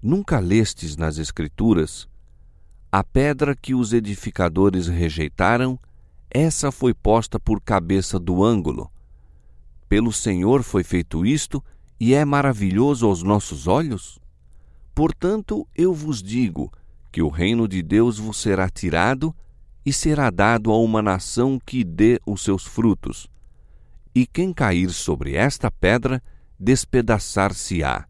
Nunca 0.00 0.38
lestes 0.38 0.96
nas 0.96 1.18
Escrituras? 1.18 2.08
A 2.90 3.02
pedra 3.02 3.56
que 3.56 3.74
os 3.74 3.92
edificadores 3.92 4.86
rejeitaram, 4.86 5.76
essa 6.30 6.70
foi 6.70 6.94
posta 6.94 7.40
por 7.40 7.60
cabeça 7.60 8.16
do 8.16 8.44
ângulo. 8.44 8.88
Pelo 9.88 10.12
Senhor 10.12 10.62
foi 10.62 10.84
feito 10.84 11.26
isto, 11.26 11.62
e 11.98 12.14
é 12.14 12.24
maravilhoso 12.24 13.06
aos 13.06 13.24
nossos 13.24 13.66
olhos? 13.66 14.20
Portanto, 14.94 15.66
eu 15.74 15.92
vos 15.92 16.22
digo 16.22 16.72
que 17.10 17.22
o 17.22 17.28
reino 17.28 17.66
de 17.66 17.82
Deus 17.82 18.20
vos 18.20 18.36
será 18.36 18.68
tirado 18.68 19.34
e 19.84 19.92
será 19.92 20.30
dado 20.30 20.70
a 20.70 20.78
uma 20.78 21.02
nação 21.02 21.58
que 21.58 21.82
dê 21.82 22.20
os 22.24 22.42
seus 22.42 22.64
frutos. 22.64 23.26
E 24.14 24.28
quem 24.28 24.52
cair 24.52 24.90
sobre 24.90 25.34
esta 25.34 25.72
pedra 25.72 26.22
despedaçar-se-á, 26.62 28.06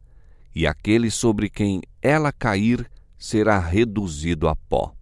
e 0.54 0.66
aquele 0.66 1.10
sobre 1.10 1.48
quem 1.48 1.80
ela 2.02 2.30
cair 2.30 2.86
será 3.16 3.58
reduzido 3.58 4.46
a 4.46 4.54
pó. 4.54 4.94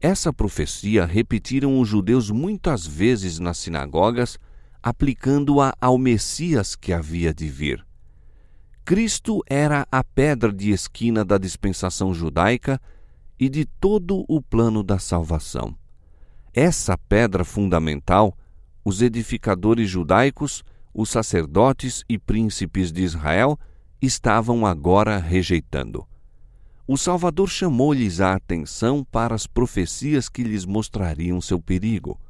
Essa 0.00 0.32
profecia 0.32 1.04
repetiram 1.04 1.80
os 1.80 1.88
judeus 1.88 2.30
muitas 2.30 2.86
vezes 2.86 3.40
nas 3.40 3.58
sinagogas, 3.58 4.38
aplicando-a 4.80 5.74
ao 5.80 5.98
Messias 5.98 6.76
que 6.76 6.92
havia 6.92 7.34
de 7.34 7.48
vir. 7.48 7.84
Cristo 8.84 9.42
era 9.48 9.84
a 9.90 10.04
pedra 10.04 10.52
de 10.52 10.70
esquina 10.70 11.24
da 11.24 11.36
dispensação 11.36 12.14
judaica 12.14 12.80
e 13.40 13.48
de 13.48 13.64
todo 13.64 14.24
o 14.28 14.40
plano 14.40 14.84
da 14.84 15.00
salvação. 15.00 15.76
Essa 16.52 16.96
pedra 16.96 17.44
fundamental, 17.44 18.38
os 18.84 19.02
edificadores 19.02 19.90
judaicos 19.90 20.62
os 20.94 21.10
sacerdotes 21.10 22.04
e 22.08 22.16
príncipes 22.16 22.92
de 22.92 23.02
Israel 23.02 23.58
estavam 24.00 24.64
agora 24.64 25.18
rejeitando. 25.18 26.06
O 26.86 26.96
Salvador 26.96 27.48
chamou-lhes 27.48 28.20
a 28.20 28.34
atenção 28.34 29.02
para 29.02 29.34
as 29.34 29.46
profecias 29.46 30.28
que 30.28 30.44
lhes 30.44 30.64
mostrariam 30.64 31.40
seu 31.40 31.60
perigo. 31.60 32.20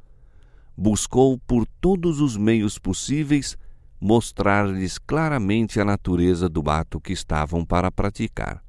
Buscou 0.75 1.37
por 1.37 1.67
todos 1.79 2.19
os 2.19 2.35
meios 2.35 2.79
possíveis 2.79 3.57
mostrar-lhes 3.99 4.97
claramente 4.97 5.79
a 5.79 5.85
natureza 5.85 6.49
do 6.49 6.69
ato 6.69 6.99
que 6.99 7.13
estavam 7.13 7.65
para 7.65 7.91
praticar. 7.91 8.63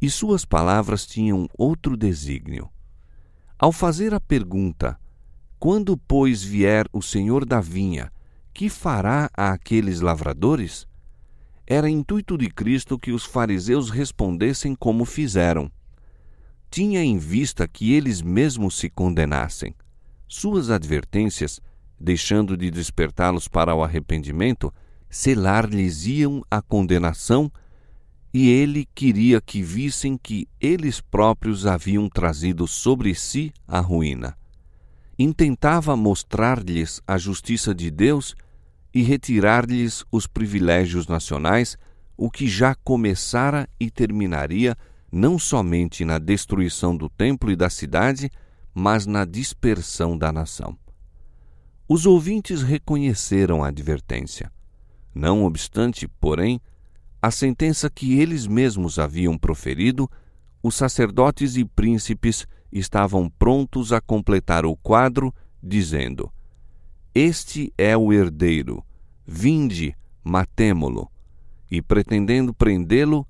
E 0.00 0.10
suas 0.10 0.44
palavras 0.44 1.06
tinham 1.06 1.48
outro 1.56 1.96
desígnio. 1.96 2.68
Ao 3.58 3.72
fazer 3.72 4.12
a 4.12 4.20
pergunta: 4.20 4.98
Quando, 5.58 5.96
pois, 5.96 6.42
vier 6.42 6.86
o 6.92 7.00
Senhor 7.00 7.44
da 7.44 7.60
vinha, 7.60 8.12
que 8.52 8.68
fará 8.68 9.30
àqueles 9.34 10.00
lavradores? 10.00 10.86
Era 11.66 11.88
intuito 11.88 12.36
de 12.36 12.50
Cristo 12.50 12.98
que 12.98 13.12
os 13.12 13.24
fariseus 13.24 13.88
respondessem 13.88 14.74
como 14.74 15.04
fizeram. 15.04 15.70
Tinha 16.70 17.02
em 17.02 17.18
vista 17.18 17.66
que 17.66 17.92
eles 17.92 18.20
mesmos 18.20 18.76
se 18.76 18.90
condenassem. 18.90 19.74
Suas 20.28 20.70
advertências, 20.70 21.60
deixando 21.98 22.56
de 22.56 22.70
despertá-los 22.70 23.48
para 23.48 23.74
o 23.74 23.82
arrependimento, 23.82 24.72
selar-lhes-iam 25.08 26.42
a 26.50 26.60
condenação, 26.60 27.50
e 28.34 28.48
ele 28.48 28.88
queria 28.94 29.40
que 29.40 29.62
vissem 29.62 30.16
que 30.16 30.48
eles 30.58 31.00
próprios 31.00 31.66
haviam 31.66 32.08
trazido 32.08 32.66
sobre 32.66 33.14
si 33.14 33.52
a 33.68 33.78
ruína 33.78 34.36
intentava 35.18 35.96
mostrar-lhes 35.96 37.00
a 37.06 37.16
justiça 37.18 37.74
de 37.74 37.90
Deus 37.90 38.34
e 38.94 39.02
retirar-lhes 39.02 40.04
os 40.10 40.26
privilégios 40.26 41.06
nacionais, 41.06 41.78
o 42.16 42.30
que 42.30 42.46
já 42.46 42.74
começara 42.74 43.68
e 43.80 43.90
terminaria 43.90 44.76
não 45.10 45.38
somente 45.38 46.04
na 46.04 46.18
destruição 46.18 46.96
do 46.96 47.08
templo 47.08 47.50
e 47.50 47.56
da 47.56 47.68
cidade, 47.68 48.30
mas 48.74 49.06
na 49.06 49.24
dispersão 49.24 50.16
da 50.16 50.32
nação. 50.32 50.76
Os 51.86 52.06
ouvintes 52.06 52.62
reconheceram 52.62 53.62
a 53.62 53.68
advertência. 53.68 54.50
Não 55.14 55.44
obstante, 55.44 56.08
porém, 56.08 56.60
a 57.20 57.30
sentença 57.30 57.90
que 57.90 58.18
eles 58.18 58.46
mesmos 58.46 58.98
haviam 58.98 59.36
proferido, 59.36 60.10
os 60.62 60.74
sacerdotes 60.74 61.56
e 61.56 61.64
príncipes 61.64 62.46
estavam 62.72 63.28
prontos 63.28 63.92
a 63.92 64.00
completar 64.00 64.64
o 64.64 64.74
quadro, 64.76 65.34
dizendo: 65.62 66.32
Este 67.14 67.70
é 67.76 67.94
o 67.94 68.10
herdeiro, 68.10 68.82
vinde, 69.26 69.94
matemo-lo. 70.24 71.10
E 71.70 71.82
pretendendo 71.82 72.54
prendê-lo, 72.54 73.26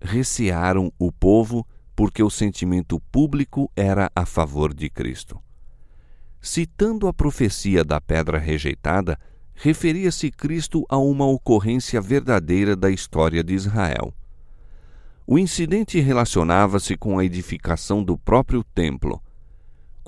recearam 0.00 0.90
o 0.98 1.12
povo, 1.12 1.66
porque 1.94 2.22
o 2.22 2.30
sentimento 2.30 2.98
público 3.12 3.70
era 3.76 4.10
a 4.16 4.24
favor 4.24 4.72
de 4.72 4.88
Cristo. 4.88 5.38
Citando 6.40 7.06
a 7.06 7.12
profecia 7.12 7.84
da 7.84 8.00
pedra 8.00 8.38
rejeitada, 8.38 9.18
referia-se 9.54 10.30
Cristo 10.30 10.86
a 10.88 10.96
uma 10.96 11.26
ocorrência 11.26 12.00
verdadeira 12.00 12.74
da 12.74 12.90
história 12.90 13.44
de 13.44 13.52
Israel. 13.52 14.14
O 15.26 15.38
incidente 15.38 16.00
relacionava-se 16.00 16.96
com 16.96 17.18
a 17.18 17.24
edificação 17.26 18.02
do 18.02 18.16
próprio 18.16 18.64
templo. 18.64 19.22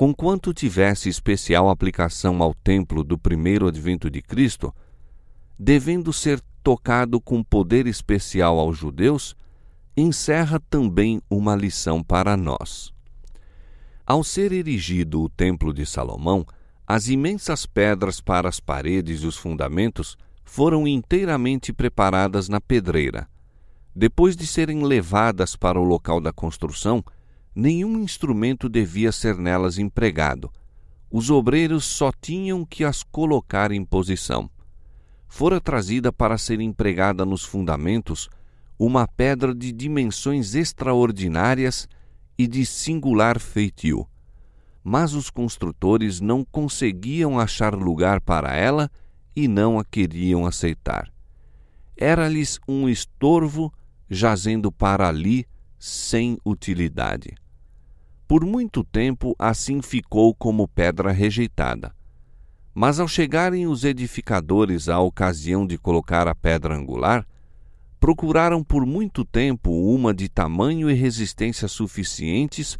Conquanto 0.00 0.54
tivesse 0.54 1.10
especial 1.10 1.68
aplicação 1.68 2.42
ao 2.42 2.54
templo 2.54 3.04
do 3.04 3.18
primeiro 3.18 3.68
advento 3.68 4.08
de 4.08 4.22
Cristo, 4.22 4.74
devendo 5.58 6.10
ser 6.10 6.40
tocado 6.62 7.20
com 7.20 7.44
poder 7.44 7.86
especial 7.86 8.58
aos 8.58 8.78
judeus, 8.78 9.36
encerra 9.94 10.58
também 10.70 11.20
uma 11.28 11.54
lição 11.54 12.02
para 12.02 12.34
nós. 12.34 12.94
Ao 14.06 14.24
ser 14.24 14.52
erigido 14.52 15.20
o 15.20 15.28
Templo 15.28 15.70
de 15.70 15.84
Salomão, 15.84 16.46
as 16.86 17.08
imensas 17.08 17.66
pedras 17.66 18.22
para 18.22 18.48
as 18.48 18.58
paredes 18.58 19.20
e 19.20 19.26
os 19.26 19.36
fundamentos 19.36 20.16
foram 20.42 20.88
inteiramente 20.88 21.74
preparadas 21.74 22.48
na 22.48 22.58
pedreira. 22.58 23.28
Depois 23.94 24.34
de 24.34 24.46
serem 24.46 24.82
levadas 24.82 25.56
para 25.56 25.78
o 25.78 25.84
local 25.84 26.22
da 26.22 26.32
construção, 26.32 27.04
nenhum 27.54 27.98
instrumento 28.02 28.68
devia 28.68 29.12
ser 29.12 29.36
nelas 29.36 29.78
empregado. 29.78 30.50
Os 31.10 31.30
obreiros 31.30 31.84
só 31.84 32.12
tinham 32.12 32.64
que 32.64 32.84
as 32.84 33.02
colocar 33.02 33.72
em 33.72 33.84
posição. 33.84 34.48
Fora 35.28 35.60
trazida 35.60 36.12
para 36.12 36.38
ser 36.38 36.60
empregada 36.60 37.24
nos 37.24 37.44
fundamentos 37.44 38.28
uma 38.78 39.06
pedra 39.06 39.54
de 39.54 39.72
dimensões 39.72 40.54
extraordinárias 40.54 41.86
e 42.38 42.46
de 42.46 42.64
singular 42.64 43.38
feitio. 43.38 44.06
Mas 44.82 45.12
os 45.12 45.28
construtores 45.28 46.20
não 46.20 46.42
conseguiam 46.44 47.38
achar 47.38 47.74
lugar 47.74 48.20
para 48.20 48.56
ela 48.56 48.90
e 49.36 49.46
não 49.46 49.78
a 49.78 49.84
queriam 49.84 50.46
aceitar. 50.46 51.12
Era-lhes 51.96 52.58
um 52.66 52.88
estorvo 52.88 53.70
jazendo 54.08 54.72
para 54.72 55.06
ali 55.06 55.46
sem 55.78 56.38
utilidade. 56.44 57.34
Por 58.30 58.46
muito 58.46 58.84
tempo 58.84 59.34
assim 59.36 59.82
ficou 59.82 60.32
como 60.32 60.68
pedra 60.68 61.10
rejeitada. 61.10 61.92
Mas 62.72 63.00
ao 63.00 63.08
chegarem 63.08 63.66
os 63.66 63.82
edificadores 63.82 64.88
à 64.88 65.00
ocasião 65.00 65.66
de 65.66 65.76
colocar 65.76 66.28
a 66.28 66.34
pedra 66.36 66.76
angular, 66.76 67.26
procuraram 67.98 68.62
por 68.62 68.86
muito 68.86 69.24
tempo 69.24 69.72
uma 69.72 70.14
de 70.14 70.28
tamanho 70.28 70.88
e 70.88 70.94
resistência 70.94 71.66
suficientes 71.66 72.78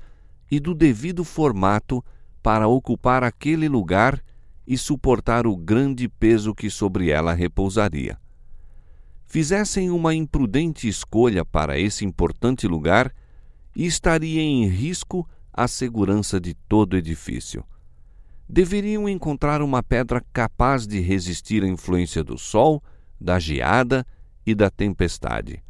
e 0.48 0.60
do 0.60 0.72
devido 0.72 1.24
formato 1.24 2.00
para 2.40 2.68
ocupar 2.68 3.24
aquele 3.24 3.68
lugar 3.68 4.22
e 4.64 4.78
suportar 4.78 5.48
o 5.48 5.56
grande 5.56 6.08
peso 6.08 6.54
que 6.54 6.70
sobre 6.70 7.10
ela 7.10 7.34
repousaria. 7.34 8.16
Fizessem 9.26 9.90
uma 9.90 10.14
imprudente 10.14 10.86
escolha 10.86 11.44
para 11.44 11.76
esse 11.76 12.04
importante 12.04 12.68
lugar 12.68 13.12
e 13.74 13.84
estaria 13.84 14.42
em 14.42 14.68
risco 14.68 15.28
a 15.60 15.68
segurança 15.68 16.40
de 16.40 16.54
todo 16.54 16.94
o 16.94 16.96
edifício. 16.96 17.62
Deveriam 18.48 19.06
encontrar 19.06 19.60
uma 19.60 19.82
pedra 19.82 20.24
capaz 20.32 20.86
de 20.86 21.00
resistir 21.00 21.62
à 21.62 21.68
influência 21.68 22.24
do 22.24 22.38
sol, 22.38 22.82
da 23.20 23.38
geada 23.38 24.06
e 24.46 24.54
da 24.54 24.70
tempestade. 24.70 25.62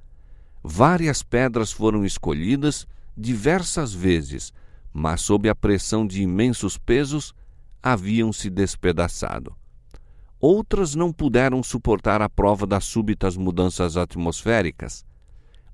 Várias 0.63 1.25
pedras 1.25 1.73
foram 1.73 2.05
escolhidas 2.05 2.87
diversas 3.17 3.93
vezes, 3.93 4.53
mas 4.93 5.23
sob 5.23 5.49
a 5.49 5.57
pressão 5.57 6.07
de 6.07 6.23
imensos 6.23 6.79
pesos 6.79 7.35
haviam 7.83 8.33
se 8.33 8.49
despedaçado. 8.49 9.57
Outras 10.39 10.95
não 10.95 11.13
puderam 11.13 11.65
suportar 11.65 12.23
a 12.23 12.29
prova 12.29 12.65
das 12.65 12.85
súbitas 12.85 13.37
mudanças 13.37 13.97
atmosféricas. 13.97 15.05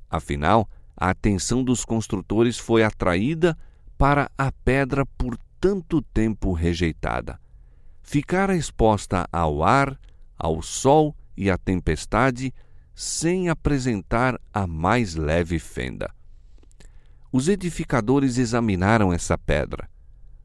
Afinal, 0.08 0.66
a 0.96 1.10
atenção 1.10 1.62
dos 1.62 1.84
construtores 1.84 2.58
foi 2.58 2.82
atraída 2.82 3.54
para 3.96 4.30
a 4.36 4.52
pedra 4.52 5.04
por 5.04 5.38
tanto 5.60 6.02
tempo 6.02 6.52
rejeitada. 6.52 7.40
Ficara 8.02 8.56
exposta 8.56 9.26
ao 9.32 9.64
ar, 9.64 9.98
ao 10.38 10.62
sol 10.62 11.16
e 11.36 11.50
à 11.50 11.58
tempestade 11.58 12.52
sem 12.94 13.48
apresentar 13.48 14.40
a 14.52 14.66
mais 14.66 15.14
leve 15.14 15.58
fenda. 15.58 16.10
Os 17.30 17.48
edificadores 17.48 18.38
examinaram 18.38 19.12
essa 19.12 19.36
pedra. 19.36 19.88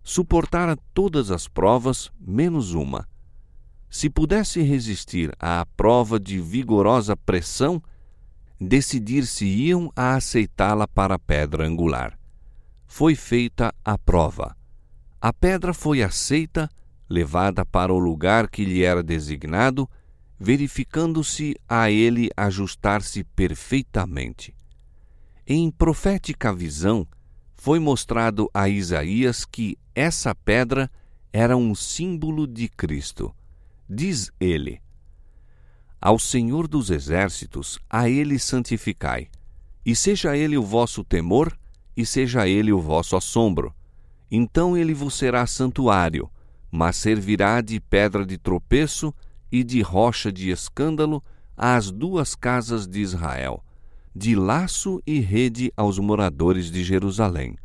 Suportara 0.04 0.76
todas 0.94 1.32
as 1.32 1.48
provas, 1.48 2.12
menos 2.20 2.74
uma. 2.74 3.08
Se 3.90 4.10
pudesse 4.10 4.62
resistir 4.62 5.34
à 5.40 5.66
prova 5.78 6.20
de 6.20 6.40
vigorosa 6.40 7.16
pressão, 7.16 7.82
decidir-se-iam 8.60 9.92
a 9.96 10.16
aceitá-la 10.16 10.88
para 10.88 11.16
a 11.16 11.20
pedra 11.20 11.66
angular. 11.66 12.18
Foi 12.94 13.16
feita 13.16 13.74
a 13.86 13.98
prova. 13.98 14.54
A 15.22 15.32
pedra 15.32 15.74
foi 15.74 16.04
aceita, 16.04 16.70
levada 17.10 17.66
para 17.66 17.94
o 17.94 17.98
lugar 17.98 18.50
que 18.50 18.66
lhe 18.66 18.84
era 18.84 19.02
designado 19.02 19.90
verificando-se 20.38 21.56
a 21.70 21.90
ele 21.90 22.30
ajustar-se 22.36 23.24
perfeitamente. 23.24 24.54
Em 25.48 25.72
profética 25.72 26.54
visão, 26.54 27.08
foi 27.56 27.80
mostrado 27.80 28.50
a 28.54 28.68
Isaías 28.68 29.46
que 29.46 29.78
essa 29.96 30.36
pedra 30.36 30.92
era 31.32 31.56
um 31.56 31.74
símbolo 31.74 32.46
de 32.46 32.68
Cristo. 32.68 33.34
Diz 33.90 34.32
ele: 34.38 34.82
Ao 36.02 36.20
Senhor 36.20 36.68
dos 36.68 36.90
Exércitos, 36.90 37.80
a 37.90 38.10
ele 38.10 38.38
santificai, 38.38 39.30
e 39.86 39.96
seja 39.96 40.36
ele 40.36 40.58
o 40.58 40.64
vosso 40.64 41.06
temor, 41.06 41.58
e 42.02 42.06
seja 42.06 42.48
ele 42.48 42.74
o 42.74 42.80
vosso 42.80 43.16
assombro. 43.16 43.74
Então 44.30 44.76
ele 44.76 44.94
vos 44.94 45.14
será 45.14 45.46
santuário, 45.46 46.30
mas 46.72 46.96
servirá 46.96 47.62
de 47.62 47.80
pedra 47.80 48.26
de 48.26 48.38
tropeço 48.38 49.14
e 49.52 49.64
de 49.64 49.82
rocha 49.82 50.32
de 50.32 50.50
escândalo 50.50 51.24
às 51.56 51.92
duas 51.92 52.34
casas 52.34 52.88
de 52.88 53.02
Israel, 53.02 53.64
de 54.16 54.36
laço 54.36 55.02
e 55.06 55.20
rede 55.20 55.72
aos 55.78 56.00
moradores 56.00 56.72
de 56.72 56.84
Jerusalém. 56.84 57.56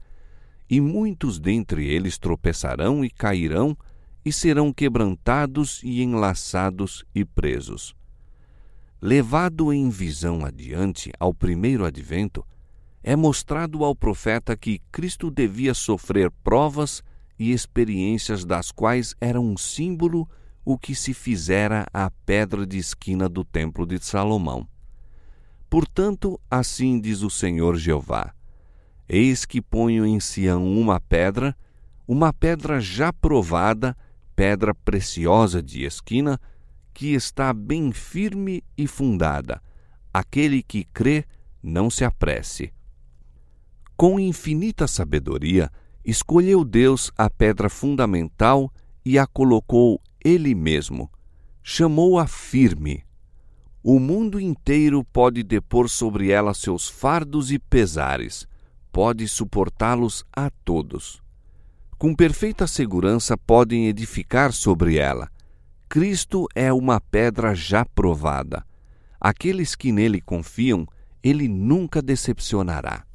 E 0.68 0.80
muitos 0.80 1.38
dentre 1.38 1.86
eles 1.86 2.18
tropeçarão 2.18 3.04
e 3.04 3.10
cairão, 3.10 3.76
e 4.24 4.32
serão 4.32 4.72
quebrantados 4.72 5.80
e 5.84 6.02
enlaçados 6.02 7.04
e 7.14 7.24
presos. 7.24 7.94
Levado 9.00 9.72
em 9.72 9.88
visão 9.88 10.44
adiante 10.44 11.12
ao 11.20 11.32
primeiro 11.32 11.84
advento, 11.84 12.44
é 13.06 13.14
mostrado 13.14 13.84
ao 13.84 13.94
profeta 13.94 14.56
que 14.56 14.80
Cristo 14.90 15.30
devia 15.30 15.74
sofrer 15.74 16.28
provas 16.42 17.04
e 17.38 17.52
experiências 17.52 18.44
das 18.44 18.72
quais 18.72 19.14
era 19.20 19.40
um 19.40 19.56
símbolo 19.56 20.28
o 20.64 20.76
que 20.76 20.92
se 20.92 21.14
fizera 21.14 21.86
à 21.94 22.10
pedra 22.10 22.66
de 22.66 22.78
esquina 22.78 23.28
do 23.28 23.44
templo 23.44 23.86
de 23.86 24.04
Salomão. 24.04 24.66
Portanto, 25.70 26.40
assim 26.50 27.00
diz 27.00 27.22
o 27.22 27.30
Senhor 27.30 27.76
Jeová: 27.76 28.34
Eis 29.08 29.44
que 29.44 29.62
ponho 29.62 30.04
em 30.04 30.18
Sião 30.18 30.66
uma 30.76 30.98
pedra, 30.98 31.56
uma 32.08 32.32
pedra 32.32 32.80
já 32.80 33.12
provada, 33.12 33.96
pedra 34.34 34.74
preciosa 34.74 35.62
de 35.62 35.84
esquina, 35.84 36.40
que 36.92 37.14
está 37.14 37.52
bem 37.52 37.92
firme 37.92 38.64
e 38.76 38.88
fundada. 38.88 39.62
Aquele 40.12 40.60
que 40.60 40.82
crê, 40.82 41.24
não 41.62 41.88
se 41.88 42.04
apresse. 42.04 42.74
Com 43.96 44.20
infinita 44.20 44.86
sabedoria, 44.86 45.72
escolheu 46.04 46.64
Deus 46.64 47.10
a 47.16 47.30
pedra 47.30 47.70
fundamental 47.70 48.70
e 49.02 49.18
a 49.18 49.26
colocou 49.26 50.02
ele 50.22 50.54
mesmo. 50.54 51.10
Chamou-a 51.62 52.26
firme. 52.26 53.02
O 53.82 53.98
mundo 53.98 54.38
inteiro 54.38 55.02
pode 55.02 55.42
depor 55.42 55.88
sobre 55.88 56.30
ela 56.30 56.52
seus 56.52 56.90
fardos 56.90 57.50
e 57.50 57.58
pesares, 57.58 58.46
pode 58.92 59.26
suportá-los 59.26 60.24
a 60.30 60.50
todos. 60.50 61.22
Com 61.96 62.14
perfeita 62.14 62.66
segurança 62.66 63.34
podem 63.38 63.86
edificar 63.86 64.52
sobre 64.52 64.98
ela. 64.98 65.30
Cristo 65.88 66.46
é 66.54 66.70
uma 66.70 67.00
pedra 67.00 67.54
já 67.54 67.82
provada. 67.86 68.62
Aqueles 69.18 69.74
que 69.74 69.90
nele 69.90 70.20
confiam, 70.20 70.86
ele 71.22 71.48
nunca 71.48 72.02
decepcionará. 72.02 73.05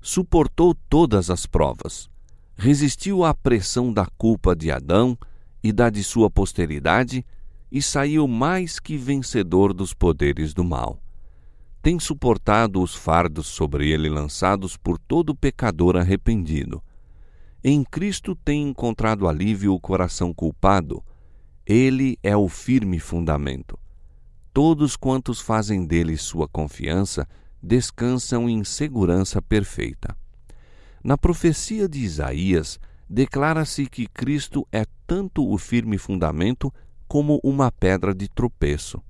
Suportou 0.00 0.74
todas 0.88 1.30
as 1.30 1.46
provas. 1.46 2.08
Resistiu 2.56 3.24
à 3.24 3.34
pressão 3.34 3.92
da 3.92 4.06
culpa 4.06 4.56
de 4.56 4.70
Adão, 4.70 5.16
e 5.62 5.72
da 5.72 5.90
de 5.90 6.02
sua 6.02 6.30
posteridade, 6.30 7.24
e 7.70 7.80
saiu 7.80 8.26
mais 8.26 8.80
que 8.80 8.96
vencedor 8.96 9.72
dos 9.72 9.94
poderes 9.94 10.52
do 10.52 10.64
mal. 10.64 10.98
Tem 11.82 11.98
suportado 11.98 12.82
os 12.82 12.94
fardos 12.94 13.46
sobre 13.46 13.90
ele 13.90 14.08
lançados 14.08 14.76
por 14.76 14.98
todo 14.98 15.34
pecador 15.34 15.96
arrependido. 15.96 16.82
Em 17.62 17.84
Cristo 17.84 18.34
tem 18.34 18.68
encontrado 18.68 19.28
alívio 19.28 19.74
o 19.74 19.80
coração 19.80 20.32
culpado. 20.32 21.02
Ele 21.64 22.18
é 22.22 22.36
o 22.36 22.48
firme 22.48 22.98
fundamento. 22.98 23.78
Todos 24.52 24.96
quantos 24.96 25.40
fazem 25.40 25.86
dele 25.86 26.16
sua 26.16 26.48
confiança 26.48 27.26
descansam 27.62 28.48
em 28.48 28.64
segurança 28.64 29.40
perfeita. 29.40 30.16
Na 31.02 31.16
profecia 31.16 31.88
de 31.88 32.00
Isaías, 32.00 32.78
declara-se 33.08 33.86
que 33.86 34.06
Cristo 34.06 34.66
é 34.70 34.84
tanto 35.06 35.48
o 35.48 35.58
firme 35.58 35.98
fundamento 35.98 36.72
como 37.08 37.40
uma 37.42 37.72
pedra 37.72 38.14
de 38.14 38.28
tropeço. 38.28 39.02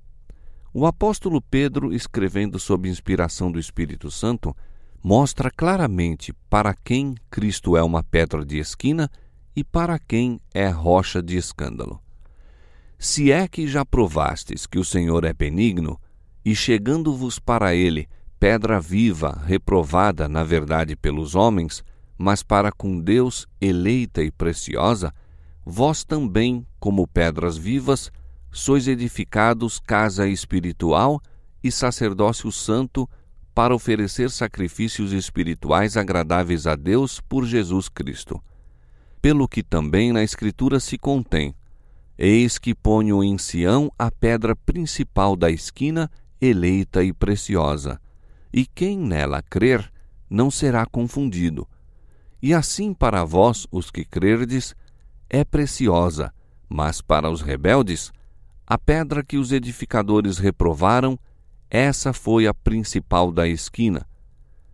O 0.73 0.85
apóstolo 0.85 1.41
Pedro, 1.41 1.93
escrevendo 1.93 2.57
sob 2.57 2.89
inspiração 2.89 3.51
do 3.51 3.59
Espírito 3.59 4.09
Santo, 4.09 4.55
mostra 5.03 5.51
claramente 5.51 6.33
para 6.49 6.73
quem 6.73 7.15
Cristo 7.29 7.75
é 7.75 7.83
uma 7.83 8.03
pedra 8.03 8.45
de 8.45 8.57
esquina 8.57 9.09
e 9.55 9.63
para 9.63 9.99
quem 9.99 10.39
é 10.53 10.69
rocha 10.69 11.21
de 11.21 11.37
escândalo. 11.37 12.01
Se 12.97 13.31
é 13.31 13.47
que 13.47 13.67
já 13.67 13.83
provastes 13.83 14.65
que 14.65 14.79
o 14.79 14.85
Senhor 14.85 15.25
é 15.25 15.33
benigno, 15.33 15.99
e 16.43 16.55
chegando-vos 16.55 17.37
para 17.37 17.75
ele 17.75 18.07
pedra 18.41 18.81
viva, 18.81 19.39
reprovada, 19.45 20.27
na 20.27 20.43
verdade, 20.43 20.95
pelos 20.95 21.35
homens, 21.35 21.83
mas 22.17 22.41
para 22.41 22.71
com 22.71 22.99
Deus 22.99 23.47
eleita 23.61 24.23
e 24.23 24.31
preciosa, 24.31 25.13
vós 25.63 26.03
também, 26.03 26.65
como 26.79 27.05
pedras 27.05 27.55
vivas, 27.55 28.11
sois 28.51 28.87
edificados 28.87 29.77
casa 29.77 30.27
espiritual 30.27 31.21
e 31.63 31.71
sacerdócio 31.71 32.51
santo 32.51 33.07
para 33.53 33.75
oferecer 33.75 34.31
sacrifícios 34.31 35.13
espirituais 35.13 35.95
agradáveis 35.95 36.65
a 36.65 36.75
Deus 36.75 37.21
por 37.21 37.45
Jesus 37.45 37.89
Cristo. 37.89 38.41
Pelo 39.21 39.47
que 39.47 39.61
também 39.61 40.11
na 40.11 40.23
Escritura 40.23 40.79
se 40.79 40.97
contém: 40.97 41.53
Eis 42.17 42.57
que 42.57 42.73
ponho 42.73 43.23
em 43.23 43.37
Sião 43.37 43.91
a 43.99 44.09
pedra 44.09 44.55
principal 44.55 45.35
da 45.35 45.51
esquina, 45.51 46.09
eleita 46.41 47.03
e 47.03 47.13
preciosa 47.13 48.01
e 48.53 48.65
quem 48.65 48.97
nela 48.97 49.41
crer 49.41 49.91
não 50.29 50.49
será 50.49 50.85
confundido. 50.85 51.67
E 52.41 52.53
assim 52.53 52.93
para 52.93 53.23
vós, 53.23 53.67
os 53.71 53.91
que 53.91 54.03
crerdes, 54.03 54.75
é 55.29 55.43
preciosa, 55.43 56.33
mas 56.67 57.01
para 57.01 57.29
os 57.29 57.41
rebeldes, 57.41 58.11
a 58.65 58.77
pedra 58.77 59.23
que 59.23 59.37
os 59.37 59.51
edificadores 59.51 60.37
reprovaram, 60.37 61.19
essa 61.69 62.13
foi 62.13 62.47
a 62.47 62.53
principal 62.53 63.31
da 63.31 63.47
esquina, 63.47 64.07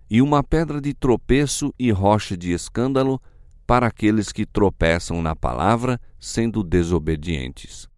e 0.09 0.21
uma 0.21 0.43
pedra 0.43 0.79
de 0.79 0.93
tropeço 0.93 1.73
e 1.77 1.91
rocha 1.91 2.37
de 2.37 2.51
escândalo 2.51 3.21
para 3.65 3.87
aqueles 3.87 4.31
que 4.31 4.45
tropeçam 4.45 5.21
na 5.21 5.35
palavra, 5.35 5.99
sendo 6.19 6.63
desobedientes. 6.63 7.89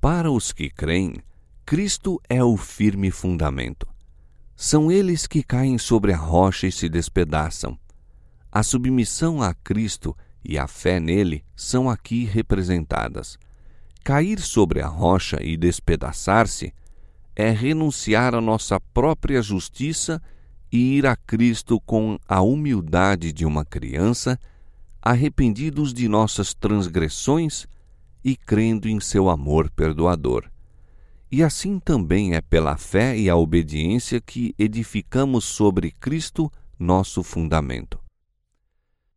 Para 0.00 0.30
os 0.30 0.52
que 0.52 0.68
creem, 0.68 1.16
Cristo 1.64 2.20
é 2.28 2.42
o 2.42 2.56
firme 2.56 3.10
fundamento. 3.10 3.86
São 4.62 4.92
eles 4.92 5.26
que 5.26 5.42
caem 5.42 5.78
sobre 5.78 6.12
a 6.12 6.16
rocha 6.18 6.66
e 6.66 6.70
se 6.70 6.86
despedaçam. 6.86 7.78
A 8.52 8.62
submissão 8.62 9.42
a 9.42 9.54
Cristo 9.54 10.14
e 10.44 10.58
a 10.58 10.66
fé 10.66 11.00
nele 11.00 11.42
são 11.56 11.88
aqui 11.88 12.26
representadas. 12.26 13.38
Cair 14.04 14.38
sobre 14.38 14.82
a 14.82 14.86
rocha 14.86 15.42
e 15.42 15.56
despedaçar-se 15.56 16.74
é 17.34 17.48
renunciar 17.48 18.34
à 18.34 18.40
nossa 18.42 18.78
própria 18.78 19.40
justiça 19.40 20.20
e 20.70 20.98
ir 20.98 21.06
a 21.06 21.16
Cristo 21.16 21.80
com 21.80 22.18
a 22.28 22.42
humildade 22.42 23.32
de 23.32 23.46
uma 23.46 23.64
criança, 23.64 24.38
arrependidos 25.00 25.94
de 25.94 26.06
nossas 26.06 26.52
transgressões 26.52 27.66
e 28.22 28.36
crendo 28.36 28.90
em 28.90 29.00
seu 29.00 29.30
amor 29.30 29.70
perdoador. 29.70 30.49
E 31.32 31.44
assim 31.44 31.78
também 31.78 32.34
é 32.34 32.40
pela 32.40 32.76
fé 32.76 33.16
e 33.16 33.30
a 33.30 33.36
obediência 33.36 34.20
que 34.20 34.52
edificamos 34.58 35.44
sobre 35.44 35.92
Cristo 35.92 36.50
nosso 36.76 37.22
fundamento. 37.22 38.00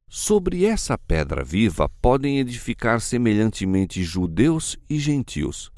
Sobre 0.07 0.63
essa 0.63 0.95
pedra 0.95 1.43
viva 1.43 1.89
podem 1.99 2.37
edificar 2.37 3.01
semelhantemente 3.01 4.03
judeus 4.03 4.77
e 4.87 4.99
gentios. 4.99 5.71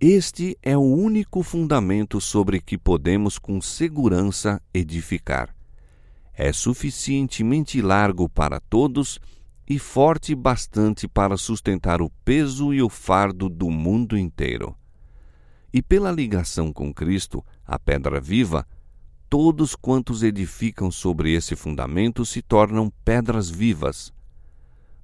Este 0.00 0.56
é 0.62 0.74
o 0.78 0.80
único 0.80 1.42
fundamento 1.42 2.22
sobre 2.22 2.58
que 2.58 2.78
podemos 2.78 3.38
com 3.38 3.60
segurança 3.60 4.62
edificar. 4.72 5.54
É 6.32 6.54
suficientemente 6.54 7.82
largo 7.82 8.30
para 8.30 8.60
todos 8.60 9.18
e 9.68 9.78
forte 9.78 10.34
bastante 10.34 11.06
para 11.06 11.36
sustentar 11.36 12.00
o 12.00 12.08
peso 12.24 12.72
e 12.72 12.80
o 12.80 12.88
fardo 12.88 13.46
do 13.46 13.70
mundo 13.70 14.16
inteiro. 14.16 14.74
E 15.76 15.82
pela 15.82 16.10
ligação 16.10 16.72
com 16.72 16.90
Cristo, 16.90 17.44
a 17.62 17.78
pedra 17.78 18.18
viva, 18.18 18.66
todos 19.28 19.76
quantos 19.76 20.22
edificam 20.22 20.90
sobre 20.90 21.34
esse 21.34 21.54
fundamento 21.54 22.24
se 22.24 22.40
tornam 22.40 22.90
pedras 23.04 23.50
vivas. 23.50 24.10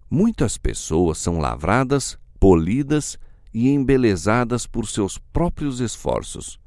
Muitas 0.08 0.56
pessoas 0.56 1.18
são 1.18 1.38
lavradas, 1.38 2.18
polidas 2.40 3.18
e 3.52 3.68
embelezadas 3.68 4.66
por 4.66 4.88
seus 4.88 5.18
próprios 5.18 5.78
esforços. 5.78 6.58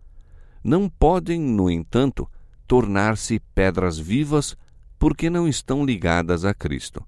Não 0.63 0.87
podem, 0.87 1.41
no 1.41 1.67
entanto, 1.67 2.29
tornar-se 2.67 3.39
pedras 3.55 3.97
vivas 3.97 4.55
porque 4.99 5.31
não 5.31 5.47
estão 5.47 5.83
ligadas 5.83 6.45
a 6.45 6.53
Cristo. 6.53 7.03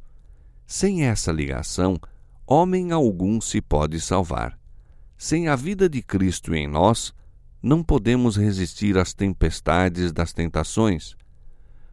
Sem 0.65 1.03
essa 1.03 1.31
ligação, 1.31 1.99
homem 2.47 2.91
algum 2.91 3.39
se 3.39 3.61
pode 3.61 4.01
salvar. 4.01 4.57
Sem 5.17 5.47
a 5.47 5.55
vida 5.55 5.89
de 5.89 6.03
Cristo 6.03 6.53
em 6.53 6.67
nós, 6.67 7.11
não 7.61 7.81
podemos 7.81 8.37
resistir 8.37 8.99
às 8.99 9.15
tempestades 9.15 10.11
das 10.11 10.31
tentações. 10.31 11.15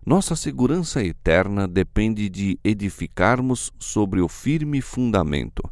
Nossa 0.05 0.37
segurança 0.37 1.03
eterna 1.03 1.67
depende 1.67 2.29
de 2.29 2.59
edificarmos 2.63 3.73
sobre 3.79 4.21
o 4.21 4.29
firme 4.29 4.83
fundamento. 4.83 5.63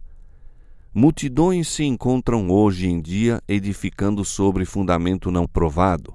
Multidões 0.94 1.68
se 1.68 1.84
encontram 1.84 2.48
hoje 2.48 2.88
em 2.88 3.00
dia 3.02 3.42
edificando 3.46 4.24
sobre 4.24 4.64
fundamento 4.64 5.30
não 5.30 5.46
provado. 5.46 6.14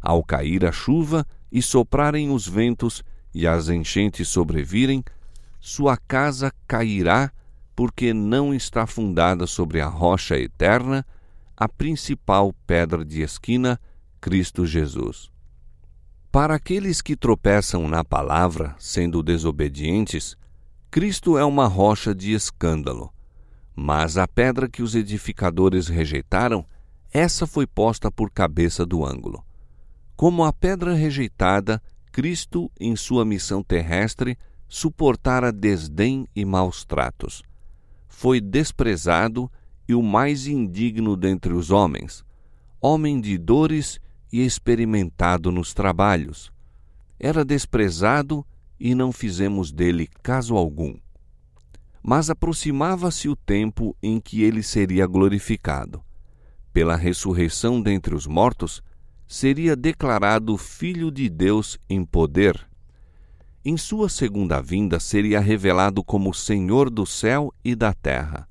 Ao 0.00 0.24
cair 0.24 0.64
a 0.64 0.72
chuva 0.72 1.26
e 1.52 1.60
soprarem 1.60 2.30
os 2.30 2.48
ventos 2.48 3.02
e 3.34 3.46
as 3.46 3.68
enchentes 3.68 4.28
sobrevirem, 4.28 5.04
sua 5.60 5.98
casa 5.98 6.50
cairá 6.66 7.30
porque 7.74 8.14
não 8.14 8.54
está 8.54 8.86
fundada 8.86 9.46
sobre 9.46 9.80
a 9.80 9.88
rocha 9.88 10.38
eterna, 10.38 11.04
a 11.56 11.68
principal 11.68 12.54
pedra 12.66 13.04
de 13.04 13.22
esquina, 13.22 13.80
Cristo 14.20 14.64
Jesus. 14.66 15.30
Para 16.30 16.54
aqueles 16.54 17.00
que 17.00 17.16
tropeçam 17.16 17.86
na 17.88 18.04
palavra, 18.04 18.74
sendo 18.78 19.22
desobedientes, 19.22 20.36
Cristo 20.90 21.36
é 21.36 21.44
uma 21.44 21.66
rocha 21.66 22.14
de 22.14 22.32
escândalo. 22.32 23.12
Mas 23.74 24.16
a 24.16 24.26
pedra 24.26 24.68
que 24.68 24.82
os 24.82 24.94
edificadores 24.94 25.88
rejeitaram, 25.88 26.64
essa 27.12 27.46
foi 27.46 27.66
posta 27.66 28.10
por 28.10 28.30
cabeça 28.30 28.86
do 28.86 29.04
ângulo. 29.04 29.44
Como 30.16 30.44
a 30.44 30.52
pedra 30.52 30.94
rejeitada, 30.94 31.82
Cristo, 32.12 32.70
em 32.78 32.94
sua 32.94 33.24
missão 33.24 33.62
terrestre, 33.62 34.38
suportara 34.68 35.52
desdém 35.52 36.26
e 36.34 36.44
maus 36.44 36.84
tratos 36.84 37.42
foi 38.14 38.40
desprezado 38.40 39.50
e 39.88 39.94
o 39.94 40.00
mais 40.00 40.46
indigno 40.46 41.16
dentre 41.16 41.52
os 41.52 41.70
homens, 41.70 42.24
homem 42.80 43.20
de 43.20 43.36
dores 43.36 44.00
e 44.32 44.44
experimentado 44.44 45.50
nos 45.50 45.74
trabalhos. 45.74 46.52
Era 47.18 47.44
desprezado 47.44 48.46
e 48.78 48.94
não 48.94 49.10
fizemos 49.10 49.72
dele 49.72 50.08
caso 50.22 50.56
algum. 50.56 50.96
Mas 52.02 52.30
aproximava-se 52.30 53.28
o 53.28 53.34
tempo 53.34 53.96
em 54.02 54.20
que 54.20 54.42
ele 54.42 54.62
seria 54.62 55.06
glorificado. 55.06 56.02
Pela 56.72 56.96
ressurreição 56.96 57.82
dentre 57.82 58.14
os 58.14 58.26
mortos, 58.26 58.80
seria 59.26 59.74
declarado 59.74 60.56
Filho 60.56 61.10
de 61.10 61.28
Deus 61.28 61.78
em 61.90 62.04
poder 62.04 62.66
em 63.64 63.76
sua 63.78 64.08
segunda 64.08 64.60
vinda 64.60 65.00
seria 65.00 65.40
revelado 65.40 66.04
como 66.04 66.34
Senhor 66.34 66.90
do 66.90 67.06
céu 67.06 67.52
e 67.64 67.74
da 67.74 67.94
terra. 67.94 68.46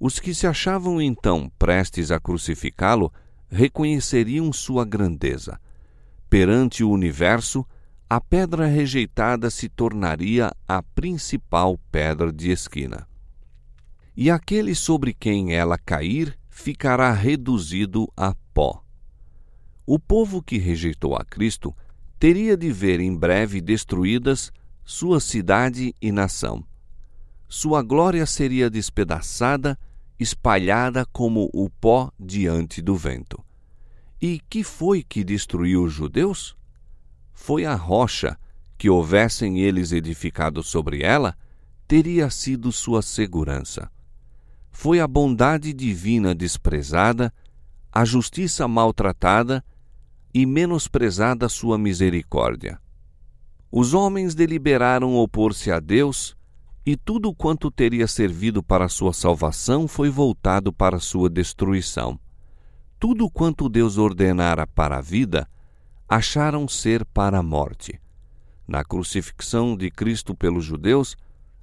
Os 0.00 0.18
que 0.18 0.34
se 0.34 0.46
achavam 0.46 1.00
então 1.00 1.50
prestes 1.58 2.10
a 2.10 2.18
crucificá-lo 2.18 3.12
reconheceriam 3.48 4.52
sua 4.52 4.84
grandeza. 4.84 5.60
Perante 6.28 6.82
o 6.82 6.90
universo, 6.90 7.64
a 8.10 8.20
pedra 8.20 8.66
rejeitada 8.66 9.48
se 9.48 9.68
tornaria 9.68 10.52
a 10.66 10.82
principal 10.82 11.78
pedra 11.90 12.32
de 12.32 12.50
esquina. 12.50 13.06
E 14.16 14.30
aquele 14.30 14.74
sobre 14.74 15.14
quem 15.14 15.54
ela 15.54 15.78
cair 15.78 16.36
ficará 16.48 17.12
reduzido 17.12 18.10
a 18.16 18.34
pó. 18.52 18.82
O 19.86 19.98
povo 19.98 20.42
que 20.42 20.58
rejeitou 20.58 21.14
a 21.14 21.24
Cristo 21.24 21.74
teria 22.18 22.56
de 22.56 22.70
ver 22.72 23.00
em 23.00 23.14
breve 23.14 23.60
destruídas 23.60 24.52
sua 24.84 25.20
cidade 25.20 25.94
e 26.00 26.10
nação. 26.10 26.64
Sua 27.48 27.82
glória 27.82 28.24
seria 28.26 28.70
despedaçada, 28.70 29.78
espalhada 30.18 31.04
como 31.06 31.50
o 31.52 31.68
pó 31.68 32.10
diante 32.18 32.80
do 32.80 32.96
vento. 32.96 33.44
E 34.20 34.40
que 34.48 34.64
foi 34.64 35.02
que 35.02 35.22
destruiu 35.22 35.84
os 35.84 35.92
judeus? 35.92 36.56
Foi 37.32 37.64
a 37.64 37.74
rocha 37.74 38.38
que 38.78 38.88
houvessem 38.90 39.60
eles 39.60 39.92
edificado 39.92 40.62
sobre 40.62 41.02
ela, 41.02 41.36
teria 41.86 42.28
sido 42.30 42.72
sua 42.72 43.02
segurança. 43.02 43.90
Foi 44.70 45.00
a 45.00 45.06
bondade 45.06 45.72
divina 45.72 46.34
desprezada, 46.34 47.32
a 47.90 48.04
justiça 48.04 48.68
maltratada 48.68 49.64
e 50.38 50.44
menosprezada 50.44 51.48
sua 51.48 51.78
misericórdia. 51.78 52.78
Os 53.72 53.94
homens 53.94 54.34
deliberaram 54.34 55.14
opor-se 55.14 55.70
a 55.70 55.80
Deus, 55.80 56.36
e 56.84 56.94
tudo 56.94 57.34
quanto 57.34 57.70
teria 57.70 58.06
servido 58.06 58.62
para 58.62 58.86
sua 58.86 59.14
salvação 59.14 59.88
foi 59.88 60.10
voltado 60.10 60.74
para 60.74 61.00
sua 61.00 61.30
destruição. 61.30 62.20
Tudo 63.00 63.30
quanto 63.30 63.66
Deus 63.66 63.96
ordenara 63.96 64.66
para 64.66 64.98
a 64.98 65.00
vida, 65.00 65.48
acharam 66.06 66.68
ser 66.68 67.02
para 67.06 67.38
a 67.38 67.42
morte. 67.42 67.98
Na 68.68 68.84
crucifixão 68.84 69.74
de 69.74 69.90
Cristo 69.90 70.34
pelos 70.34 70.66
judeus, 70.66 71.16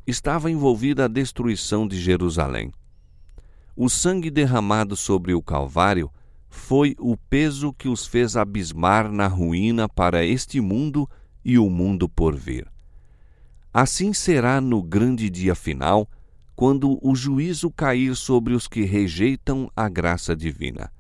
estava 0.08 0.50
envolvida 0.50 1.06
a 1.06 1.08
destruição 1.08 1.88
de 1.88 2.02
Jerusalém. 2.02 2.74
O 3.76 3.88
sangue 3.88 4.32
derramado 4.32 4.96
sobre 4.96 5.36
o 5.36 5.44
Calvário 5.44 6.10
foi 6.54 6.96
o 7.00 7.18
peso 7.18 7.74
que 7.74 7.90
os 7.90 8.06
fez 8.06 8.38
abismar 8.38 9.12
na 9.12 9.26
ruína 9.26 9.90
para 9.90 10.24
este 10.24 10.62
mundo 10.62 11.10
e 11.44 11.58
o 11.58 11.68
mundo 11.68 12.08
por 12.08 12.36
vir. 12.36 12.72
Assim 13.74 14.14
será 14.14 14.62
no 14.62 14.82
grande 14.84 15.32
dia 15.32 15.56
final, 15.56 16.08
quando 16.56 17.00
o 17.02 17.16
juízo 17.16 17.72
cair 17.72 18.16
sobre 18.16 18.54
os 18.54 18.68
que 18.68 18.84
rejeitam 18.84 19.70
a 19.76 19.90
graça 19.90 20.36
divina. 20.36 20.94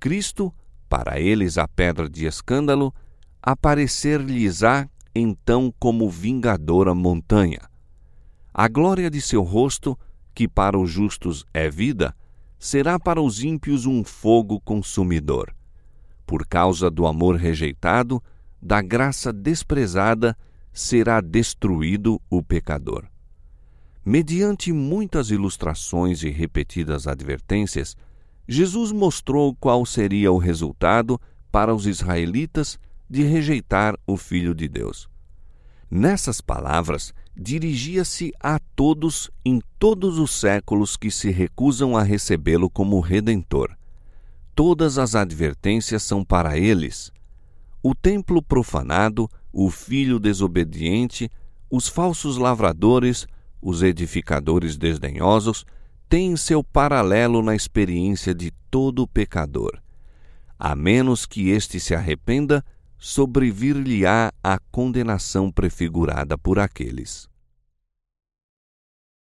Cristo, 0.00 0.52
para 0.88 1.18
eles 1.20 1.58
a 1.58 1.68
pedra 1.68 2.10
de 2.10 2.26
escândalo, 2.26 2.92
aparecer-lhes-á 3.40 4.88
então 5.14 5.72
como 5.78 6.10
vingadora 6.10 6.92
montanha. 6.92 7.60
A 8.52 8.66
glória 8.66 9.08
de 9.08 9.20
seu 9.20 9.42
rosto, 9.42 9.96
que 10.34 10.48
para 10.48 10.76
os 10.76 10.90
justos 10.90 11.46
é 11.54 11.70
vida, 11.70 12.14
será 12.62 12.96
para 12.96 13.20
os 13.20 13.42
ímpios 13.42 13.86
um 13.86 14.04
fogo 14.04 14.60
consumidor. 14.60 15.52
Por 16.24 16.46
causa 16.46 16.88
do 16.88 17.08
amor 17.08 17.34
rejeitado, 17.34 18.22
da 18.62 18.80
graça 18.80 19.32
desprezada, 19.32 20.38
será 20.72 21.20
destruído 21.20 22.22
o 22.30 22.40
pecador. 22.40 23.08
Mediante 24.04 24.72
muitas 24.72 25.32
ilustrações 25.32 26.22
e 26.22 26.30
repetidas 26.30 27.08
advertências, 27.08 27.96
Jesus 28.46 28.92
mostrou 28.92 29.56
qual 29.56 29.84
seria 29.84 30.30
o 30.30 30.38
resultado 30.38 31.20
para 31.50 31.74
os 31.74 31.84
israelitas 31.84 32.78
de 33.10 33.24
rejeitar 33.24 33.98
o 34.06 34.16
Filho 34.16 34.54
de 34.54 34.68
Deus. 34.68 35.08
Nessas 35.90 36.40
palavras, 36.40 37.12
dirigia-se 37.36 38.32
a 38.40 38.58
todos 38.76 39.30
em 39.44 39.60
todos 39.78 40.18
os 40.18 40.30
séculos 40.32 40.96
que 40.96 41.10
se 41.10 41.30
recusam 41.30 41.96
a 41.96 42.02
recebê-lo 42.02 42.68
como 42.68 43.00
redentor. 43.00 43.76
Todas 44.54 44.98
as 44.98 45.14
advertências 45.14 46.02
são 46.02 46.24
para 46.24 46.58
eles. 46.58 47.10
O 47.82 47.94
templo 47.94 48.42
profanado, 48.42 49.28
o 49.52 49.70
filho 49.70 50.18
desobediente, 50.18 51.30
os 51.70 51.88
falsos 51.88 52.36
lavradores, 52.36 53.26
os 53.60 53.82
edificadores 53.82 54.76
desdenhosos, 54.76 55.64
têm 56.08 56.36
seu 56.36 56.62
paralelo 56.62 57.42
na 57.42 57.54
experiência 57.54 58.34
de 58.34 58.50
todo 58.70 59.08
pecador. 59.08 59.80
A 60.58 60.76
menos 60.76 61.24
que 61.24 61.48
este 61.48 61.80
se 61.80 61.94
arrependa, 61.94 62.62
sobrevir-lhe-á 63.02 64.30
a 64.44 64.58
condenação 64.70 65.50
prefigurada 65.50 66.38
por 66.38 66.60
aqueles. 66.60 67.28